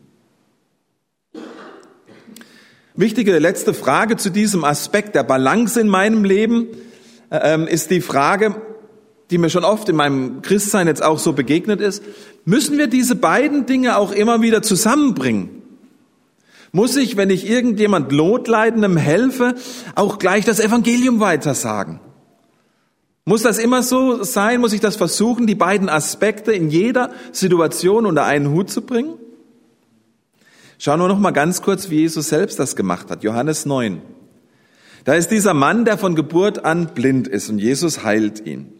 Wichtige 2.94 3.38
letzte 3.38 3.74
Frage 3.74 4.16
zu 4.16 4.30
diesem 4.30 4.62
Aspekt 4.62 5.16
der 5.16 5.24
Balance 5.24 5.80
in 5.80 5.88
meinem 5.88 6.22
Leben 6.22 6.68
äh, 7.30 7.72
ist 7.72 7.90
die 7.90 8.00
Frage, 8.00 8.54
die 9.30 9.38
mir 9.38 9.50
schon 9.50 9.64
oft 9.64 9.88
in 9.88 9.96
meinem 9.96 10.42
Christsein 10.42 10.86
jetzt 10.86 11.02
auch 11.02 11.18
so 11.18 11.32
begegnet 11.32 11.80
ist, 11.80 12.02
müssen 12.44 12.78
wir 12.78 12.86
diese 12.86 13.14
beiden 13.14 13.66
Dinge 13.66 13.96
auch 13.96 14.12
immer 14.12 14.42
wieder 14.42 14.62
zusammenbringen. 14.62 15.62
Muss 16.72 16.96
ich, 16.96 17.16
wenn 17.16 17.30
ich 17.30 17.48
irgendjemand 17.48 18.10
Notleidendem 18.12 18.96
helfe, 18.96 19.54
auch 19.94 20.18
gleich 20.18 20.44
das 20.44 20.60
Evangelium 20.60 21.20
weitersagen? 21.20 22.00
Muss 23.24 23.42
das 23.42 23.58
immer 23.58 23.82
so 23.82 24.22
sein? 24.22 24.60
Muss 24.60 24.72
ich 24.72 24.80
das 24.80 24.96
versuchen, 24.96 25.46
die 25.46 25.54
beiden 25.54 25.88
Aspekte 25.88 26.52
in 26.52 26.68
jeder 26.68 27.10
Situation 27.32 28.04
unter 28.04 28.24
einen 28.24 28.50
Hut 28.50 28.70
zu 28.70 28.82
bringen? 28.82 29.14
Schauen 30.78 31.00
wir 31.00 31.08
noch 31.08 31.18
mal 31.18 31.30
ganz 31.30 31.62
kurz, 31.62 31.88
wie 31.88 32.00
Jesus 32.00 32.28
selbst 32.28 32.58
das 32.58 32.76
gemacht 32.76 33.10
hat. 33.10 33.22
Johannes 33.22 33.64
9. 33.64 34.02
Da 35.04 35.14
ist 35.14 35.28
dieser 35.28 35.54
Mann, 35.54 35.84
der 35.84 35.96
von 35.96 36.14
Geburt 36.14 36.64
an 36.64 36.88
blind 36.88 37.28
ist 37.28 37.48
und 37.48 37.58
Jesus 37.58 38.04
heilt 38.04 38.44
ihn. 38.46 38.72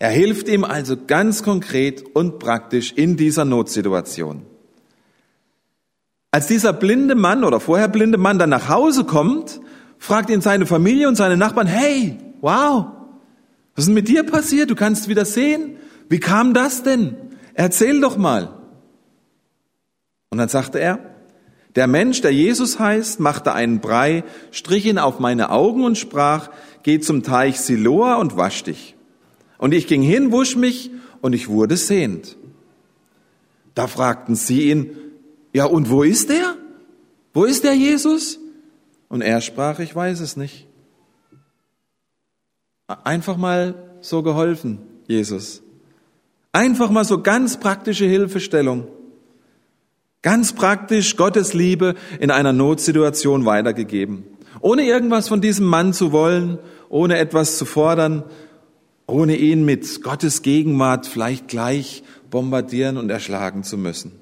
Er 0.00 0.08
hilft 0.08 0.48
ihm 0.48 0.64
also 0.64 0.96
ganz 0.96 1.42
konkret 1.42 2.02
und 2.16 2.38
praktisch 2.38 2.92
in 2.92 3.18
dieser 3.18 3.44
Notsituation. 3.44 4.46
Als 6.30 6.46
dieser 6.46 6.72
blinde 6.72 7.14
Mann 7.14 7.44
oder 7.44 7.60
vorher 7.60 7.86
blinde 7.86 8.16
Mann 8.16 8.38
dann 8.38 8.48
nach 8.48 8.70
Hause 8.70 9.04
kommt, 9.04 9.60
fragt 9.98 10.30
ihn 10.30 10.40
seine 10.40 10.64
Familie 10.64 11.06
und 11.06 11.16
seine 11.16 11.36
Nachbarn, 11.36 11.66
hey, 11.66 12.16
wow, 12.40 12.86
was 13.74 13.82
ist 13.82 13.88
denn 13.88 13.94
mit 13.94 14.08
dir 14.08 14.24
passiert? 14.24 14.70
Du 14.70 14.74
kannst 14.74 15.08
wieder 15.08 15.26
sehen. 15.26 15.76
Wie 16.08 16.18
kam 16.18 16.54
das 16.54 16.82
denn? 16.82 17.16
Erzähl 17.52 18.00
doch 18.00 18.16
mal. 18.16 18.58
Und 20.30 20.38
dann 20.38 20.48
sagte 20.48 20.80
er, 20.80 20.98
der 21.76 21.86
Mensch, 21.86 22.22
der 22.22 22.32
Jesus 22.32 22.78
heißt, 22.78 23.20
machte 23.20 23.52
einen 23.52 23.80
Brei, 23.80 24.24
strich 24.50 24.86
ihn 24.86 24.98
auf 24.98 25.18
meine 25.18 25.50
Augen 25.50 25.84
und 25.84 25.98
sprach, 25.98 26.48
geh 26.84 27.00
zum 27.00 27.22
Teich 27.22 27.60
Siloa 27.60 28.14
und 28.14 28.38
wasch 28.38 28.64
dich. 28.64 28.96
Und 29.60 29.74
ich 29.74 29.86
ging 29.86 30.00
hin, 30.00 30.32
wusch 30.32 30.56
mich 30.56 30.90
und 31.20 31.34
ich 31.34 31.48
wurde 31.48 31.76
sehend. 31.76 32.38
Da 33.74 33.88
fragten 33.88 34.34
sie 34.34 34.70
ihn, 34.70 34.96
ja 35.52 35.66
und 35.66 35.90
wo 35.90 36.02
ist 36.02 36.30
er? 36.30 36.56
Wo 37.34 37.44
ist 37.44 37.62
der 37.62 37.74
Jesus? 37.74 38.38
Und 39.10 39.20
er 39.20 39.42
sprach, 39.42 39.78
ich 39.78 39.94
weiß 39.94 40.20
es 40.20 40.38
nicht. 40.38 40.66
Einfach 43.04 43.36
mal 43.36 43.74
so 44.00 44.22
geholfen, 44.22 44.78
Jesus. 45.06 45.60
Einfach 46.52 46.88
mal 46.88 47.04
so 47.04 47.20
ganz 47.20 47.60
praktische 47.60 48.06
Hilfestellung. 48.06 48.88
Ganz 50.22 50.54
praktisch 50.54 51.16
Gottes 51.16 51.52
Liebe 51.52 51.96
in 52.18 52.30
einer 52.30 52.54
Notsituation 52.54 53.44
weitergegeben. 53.44 54.24
Ohne 54.62 54.84
irgendwas 54.86 55.28
von 55.28 55.42
diesem 55.42 55.66
Mann 55.66 55.92
zu 55.92 56.12
wollen, 56.12 56.58
ohne 56.88 57.18
etwas 57.18 57.58
zu 57.58 57.66
fordern, 57.66 58.24
ohne 59.10 59.36
ihn 59.36 59.64
mit 59.64 60.02
Gottes 60.02 60.42
Gegenwart 60.42 61.06
vielleicht 61.06 61.48
gleich 61.48 62.02
bombardieren 62.30 62.96
und 62.96 63.10
erschlagen 63.10 63.64
zu 63.64 63.76
müssen. 63.76 64.12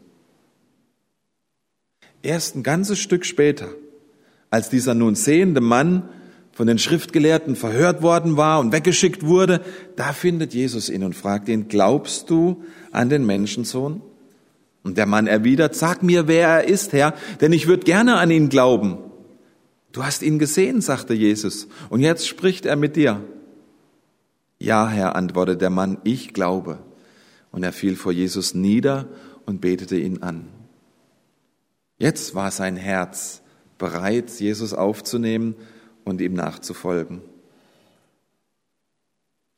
Erst 2.22 2.56
ein 2.56 2.62
ganzes 2.62 2.98
Stück 2.98 3.24
später, 3.24 3.68
als 4.50 4.70
dieser 4.70 4.94
nun 4.94 5.14
sehende 5.14 5.60
Mann 5.60 6.08
von 6.52 6.66
den 6.66 6.78
Schriftgelehrten 6.78 7.54
verhört 7.54 8.02
worden 8.02 8.36
war 8.36 8.58
und 8.58 8.72
weggeschickt 8.72 9.24
wurde, 9.24 9.60
da 9.94 10.12
findet 10.12 10.54
Jesus 10.54 10.88
ihn 10.88 11.04
und 11.04 11.14
fragt 11.14 11.48
ihn, 11.48 11.68
glaubst 11.68 12.30
du 12.30 12.64
an 12.90 13.08
den 13.08 13.24
Menschensohn? 13.24 14.00
Und 14.82 14.98
der 14.98 15.06
Mann 15.06 15.26
erwidert, 15.26 15.76
sag 15.76 16.02
mir, 16.02 16.26
wer 16.26 16.48
er 16.48 16.64
ist, 16.64 16.92
Herr, 16.92 17.14
denn 17.40 17.52
ich 17.52 17.68
würde 17.68 17.84
gerne 17.84 18.16
an 18.16 18.30
ihn 18.30 18.48
glauben. 18.48 18.98
Du 19.92 20.02
hast 20.02 20.22
ihn 20.22 20.38
gesehen, 20.38 20.80
sagte 20.80 21.14
Jesus, 21.14 21.68
und 21.90 22.00
jetzt 22.00 22.26
spricht 22.26 22.66
er 22.66 22.76
mit 22.76 22.96
dir. 22.96 23.22
Ja, 24.58 24.88
Herr, 24.88 25.14
antwortete 25.16 25.58
der 25.58 25.70
Mann, 25.70 25.98
ich 26.04 26.32
glaube. 26.34 26.78
Und 27.50 27.62
er 27.62 27.72
fiel 27.72 27.96
vor 27.96 28.12
Jesus 28.12 28.54
nieder 28.54 29.06
und 29.46 29.60
betete 29.60 29.96
ihn 29.96 30.22
an. 30.22 30.48
Jetzt 31.96 32.34
war 32.34 32.50
sein 32.50 32.76
Herz 32.76 33.42
bereit, 33.78 34.30
Jesus 34.38 34.74
aufzunehmen 34.74 35.54
und 36.04 36.20
ihm 36.20 36.34
nachzufolgen. 36.34 37.22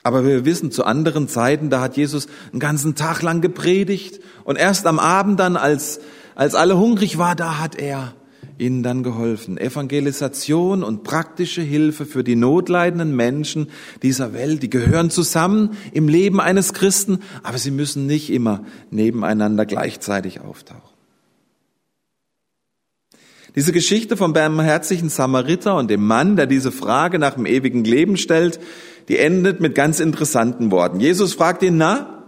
Aber 0.02 0.24
wir 0.24 0.44
wissen, 0.44 0.70
zu 0.70 0.84
anderen 0.84 1.28
Zeiten, 1.28 1.68
da 1.68 1.80
hat 1.80 1.96
Jesus 1.96 2.26
einen 2.52 2.60
ganzen 2.60 2.94
Tag 2.94 3.20
lang 3.20 3.40
gepredigt 3.40 4.20
und 4.44 4.56
erst 4.56 4.86
am 4.86 4.98
Abend 4.98 5.38
dann, 5.38 5.56
als, 5.56 6.00
als 6.34 6.54
alle 6.54 6.78
hungrig 6.78 7.18
war, 7.18 7.34
da 7.36 7.58
hat 7.58 7.74
er 7.74 8.14
ihnen 8.60 8.82
dann 8.82 9.02
geholfen. 9.02 9.58
Evangelisation 9.58 10.82
und 10.82 11.02
praktische 11.02 11.62
Hilfe 11.62 12.06
für 12.06 12.22
die 12.22 12.36
notleidenden 12.36 13.16
Menschen 13.16 13.68
dieser 14.02 14.32
Welt, 14.32 14.62
die 14.62 14.70
gehören 14.70 15.10
zusammen 15.10 15.70
im 15.92 16.08
Leben 16.08 16.40
eines 16.40 16.72
Christen, 16.72 17.20
aber 17.42 17.58
sie 17.58 17.70
müssen 17.70 18.06
nicht 18.06 18.30
immer 18.30 18.64
nebeneinander 18.90 19.66
gleichzeitig 19.66 20.40
auftauchen. 20.40 20.90
Diese 23.56 23.72
Geschichte 23.72 24.16
vom 24.16 24.32
barmherzigen 24.32 25.08
Samariter 25.08 25.76
und 25.76 25.90
dem 25.90 26.06
Mann, 26.06 26.36
der 26.36 26.46
diese 26.46 26.70
Frage 26.70 27.18
nach 27.18 27.34
dem 27.34 27.46
ewigen 27.46 27.82
Leben 27.82 28.16
stellt, 28.16 28.60
die 29.08 29.18
endet 29.18 29.60
mit 29.60 29.74
ganz 29.74 29.98
interessanten 29.98 30.70
Worten. 30.70 31.00
Jesus 31.00 31.34
fragt 31.34 31.64
ihn, 31.64 31.76
na, 31.76 32.22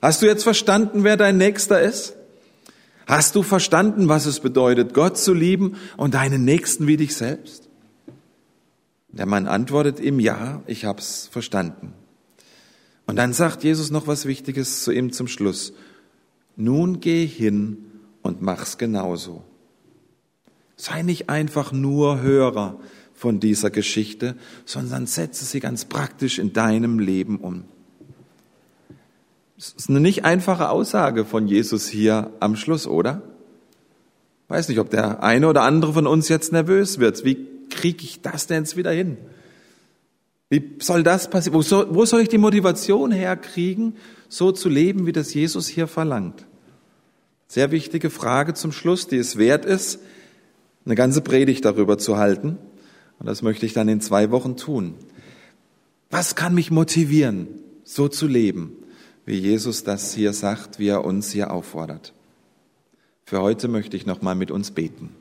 hast 0.00 0.22
du 0.22 0.26
jetzt 0.26 0.44
verstanden, 0.44 1.02
wer 1.02 1.16
dein 1.16 1.36
Nächster 1.36 1.80
ist? 1.80 2.14
Hast 3.06 3.34
du 3.34 3.42
verstanden, 3.42 4.08
was 4.08 4.26
es 4.26 4.40
bedeutet, 4.40 4.94
Gott 4.94 5.18
zu 5.18 5.34
lieben 5.34 5.76
und 5.96 6.14
deinen 6.14 6.44
Nächsten 6.44 6.86
wie 6.86 6.96
dich 6.96 7.14
selbst? 7.14 7.68
Der 9.08 9.26
Mann 9.26 9.46
antwortet 9.46 10.00
ihm, 10.00 10.20
ja, 10.20 10.62
ich 10.66 10.84
hab's 10.84 11.28
verstanden. 11.30 11.92
Und 13.06 13.16
dann 13.16 13.32
sagt 13.32 13.64
Jesus 13.64 13.90
noch 13.90 14.06
was 14.06 14.26
Wichtiges 14.26 14.84
zu 14.84 14.92
ihm 14.92 15.12
zum 15.12 15.28
Schluss. 15.28 15.74
Nun 16.56 17.00
geh 17.00 17.26
hin 17.26 17.78
und 18.22 18.40
mach's 18.40 18.78
genauso. 18.78 19.44
Sei 20.76 21.02
nicht 21.02 21.28
einfach 21.28 21.72
nur 21.72 22.22
Hörer 22.22 22.78
von 23.12 23.38
dieser 23.38 23.70
Geschichte, 23.70 24.36
sondern 24.64 25.06
setze 25.06 25.44
sie 25.44 25.60
ganz 25.60 25.84
praktisch 25.84 26.38
in 26.38 26.52
deinem 26.52 26.98
Leben 26.98 27.38
um. 27.38 27.64
Das 29.62 29.74
ist 29.74 29.90
eine 29.90 30.00
nicht 30.00 30.24
einfache 30.24 30.70
Aussage 30.70 31.24
von 31.24 31.46
Jesus 31.46 31.86
hier 31.86 32.32
am 32.40 32.56
Schluss, 32.56 32.88
oder? 32.88 33.22
Weiß 34.48 34.68
nicht, 34.68 34.80
ob 34.80 34.90
der 34.90 35.22
eine 35.22 35.46
oder 35.46 35.62
andere 35.62 35.92
von 35.92 36.08
uns 36.08 36.28
jetzt 36.28 36.50
nervös 36.50 36.98
wird. 36.98 37.24
Wie 37.24 37.46
kriege 37.70 38.02
ich 38.02 38.20
das 38.22 38.48
denn 38.48 38.64
jetzt 38.64 38.76
wieder 38.76 38.90
hin? 38.90 39.18
Wie 40.50 40.74
soll 40.80 41.04
das 41.04 41.30
passieren? 41.30 41.54
Wo 41.54 41.62
soll, 41.62 41.94
wo 41.94 42.04
soll 42.04 42.22
ich 42.22 42.28
die 42.28 42.38
Motivation 42.38 43.12
herkriegen, 43.12 43.94
so 44.28 44.50
zu 44.50 44.68
leben, 44.68 45.06
wie 45.06 45.12
das 45.12 45.32
Jesus 45.32 45.68
hier 45.68 45.86
verlangt? 45.86 46.44
Sehr 47.46 47.70
wichtige 47.70 48.10
Frage 48.10 48.54
zum 48.54 48.72
Schluss, 48.72 49.06
die 49.06 49.18
es 49.18 49.38
wert 49.38 49.64
ist, 49.64 50.00
eine 50.84 50.96
ganze 50.96 51.20
Predigt 51.20 51.64
darüber 51.64 51.98
zu 51.98 52.16
halten. 52.16 52.58
Und 53.20 53.26
das 53.26 53.42
möchte 53.42 53.64
ich 53.64 53.74
dann 53.74 53.88
in 53.88 54.00
zwei 54.00 54.32
Wochen 54.32 54.56
tun. 54.56 54.96
Was 56.10 56.34
kann 56.34 56.52
mich 56.52 56.72
motivieren, 56.72 57.46
so 57.84 58.08
zu 58.08 58.26
leben, 58.26 58.72
wie 59.24 59.38
Jesus 59.38 59.84
das 59.84 60.14
hier 60.14 60.32
sagt, 60.32 60.78
wie 60.78 60.88
er 60.88 61.04
uns 61.04 61.30
hier 61.30 61.52
auffordert? 61.52 62.12
Für 63.24 63.40
heute 63.40 63.68
möchte 63.68 63.96
ich 63.96 64.06
nochmal 64.06 64.34
mit 64.34 64.50
uns 64.50 64.72
beten. 64.72 65.14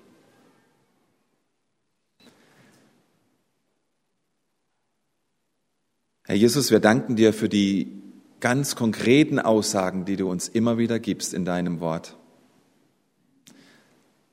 Herr 6.24 6.36
Jesus, 6.36 6.72
wir 6.72 6.80
danken 6.80 7.16
dir 7.16 7.34
für 7.34 7.50
die 7.50 8.02
ganz 8.40 8.76
konkreten 8.76 9.40
Aussagen, 9.40 10.06
die 10.06 10.16
du 10.16 10.30
uns 10.30 10.48
immer 10.48 10.78
wieder 10.78 11.00
gibst 11.00 11.34
in 11.34 11.46
deinem 11.46 11.80
Wort. 11.80 12.18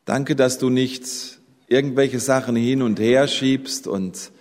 Danke, 0.05 0.35
dass 0.35 0.59
du 0.59 0.71
nicht 0.71 1.41
irgendwelche 1.67 2.19
Sachen 2.19 2.57
hin 2.57 2.83
und 2.83 2.99
her 2.99 3.29
schiebst 3.29 3.87
und 3.87 4.33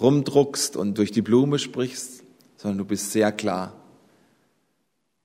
rumdruckst 0.00 0.76
und 0.76 0.98
durch 0.98 1.12
die 1.12 1.22
Blume 1.22 1.58
sprichst, 1.58 2.24
sondern 2.56 2.78
du 2.78 2.84
bist 2.84 3.12
sehr 3.12 3.30
klar. 3.30 3.81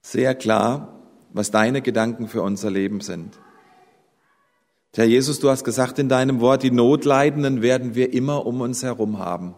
Sehr 0.10 0.36
klar, 0.36 1.02
was 1.34 1.52
deine 1.52 1.82
Gedanken 1.82 2.30
für 2.30 2.42
unser 2.42 2.72
Leben 2.72 3.02
sind. 3.02 3.38
Herr 4.96 5.04
Jesus, 5.04 5.42
du 5.42 5.50
hast 5.50 5.66
gesagt 5.66 6.00
in 6.00 6.08
deinem 6.08 6.40
Wort, 6.40 6.64
die 6.64 6.72
Notleidenden 6.72 7.62
werden 7.62 7.94
wir 7.94 8.14
immer 8.14 8.46
um 8.46 8.62
uns 8.62 8.84
herum 8.84 9.20
haben. 9.20 9.54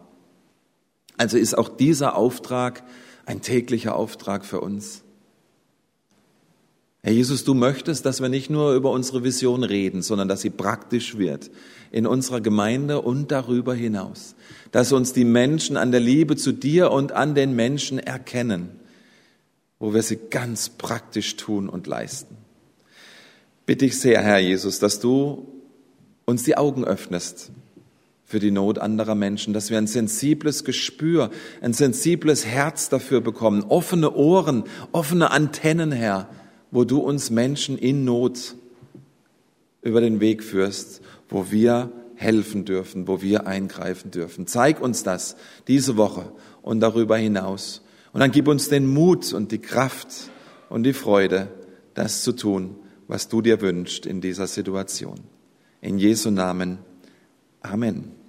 Also 1.16 1.38
ist 1.38 1.56
auch 1.56 1.68
dieser 1.68 2.16
Auftrag 2.16 2.82
ein 3.26 3.42
täglicher 3.42 3.94
Auftrag 3.94 4.44
für 4.44 4.60
uns. 4.60 5.04
Herr 7.04 7.12
Jesus, 7.12 7.44
du 7.44 7.54
möchtest, 7.54 8.04
dass 8.04 8.20
wir 8.20 8.28
nicht 8.28 8.50
nur 8.50 8.74
über 8.74 8.90
unsere 8.90 9.22
Vision 9.22 9.62
reden, 9.62 10.02
sondern 10.02 10.26
dass 10.26 10.40
sie 10.40 10.50
praktisch 10.50 11.16
wird 11.16 11.52
in 11.92 12.08
unserer 12.08 12.40
Gemeinde 12.40 13.02
und 13.02 13.30
darüber 13.30 13.72
hinaus. 13.72 14.34
Dass 14.72 14.90
uns 14.90 15.12
die 15.12 15.24
Menschen 15.24 15.76
an 15.76 15.92
der 15.92 16.00
Liebe 16.00 16.34
zu 16.34 16.50
dir 16.50 16.90
und 16.90 17.12
an 17.12 17.36
den 17.36 17.54
Menschen 17.54 18.00
erkennen, 18.00 18.79
wo 19.80 19.92
wir 19.92 20.02
sie 20.02 20.18
ganz 20.30 20.68
praktisch 20.68 21.36
tun 21.36 21.68
und 21.68 21.88
leisten. 21.88 22.36
Bitte 23.66 23.86
ich 23.86 23.98
sehr, 23.98 24.22
Herr 24.22 24.38
Jesus, 24.38 24.78
dass 24.78 25.00
du 25.00 25.48
uns 26.26 26.44
die 26.44 26.56
Augen 26.56 26.84
öffnest 26.84 27.50
für 28.24 28.38
die 28.38 28.52
Not 28.52 28.78
anderer 28.78 29.16
Menschen, 29.16 29.54
dass 29.54 29.70
wir 29.70 29.78
ein 29.78 29.88
sensibles 29.88 30.64
Gespür, 30.64 31.30
ein 31.60 31.72
sensibles 31.72 32.46
Herz 32.46 32.88
dafür 32.88 33.20
bekommen, 33.20 33.64
offene 33.64 34.14
Ohren, 34.14 34.64
offene 34.92 35.32
Antennen, 35.32 35.90
Herr, 35.90 36.28
wo 36.70 36.84
du 36.84 36.98
uns 36.98 37.30
Menschen 37.30 37.76
in 37.76 38.04
Not 38.04 38.54
über 39.82 40.00
den 40.00 40.20
Weg 40.20 40.44
führst, 40.44 41.00
wo 41.28 41.50
wir 41.50 41.90
helfen 42.14 42.64
dürfen, 42.66 43.08
wo 43.08 43.22
wir 43.22 43.46
eingreifen 43.46 44.10
dürfen. 44.10 44.46
Zeig 44.46 44.80
uns 44.80 45.02
das 45.02 45.36
diese 45.66 45.96
Woche 45.96 46.30
und 46.62 46.80
darüber 46.80 47.16
hinaus. 47.16 47.82
Und 48.12 48.20
dann 48.20 48.30
gib 48.30 48.48
uns 48.48 48.68
den 48.68 48.86
Mut 48.86 49.32
und 49.32 49.52
die 49.52 49.58
Kraft 49.58 50.30
und 50.68 50.82
die 50.82 50.92
Freude, 50.92 51.48
das 51.94 52.22
zu 52.22 52.32
tun, 52.32 52.76
was 53.08 53.28
du 53.28 53.42
dir 53.42 53.60
wünschst 53.60 54.06
in 54.06 54.20
dieser 54.20 54.46
Situation. 54.46 55.20
In 55.80 55.98
Jesu 55.98 56.30
Namen. 56.30 56.78
Amen. 57.60 58.19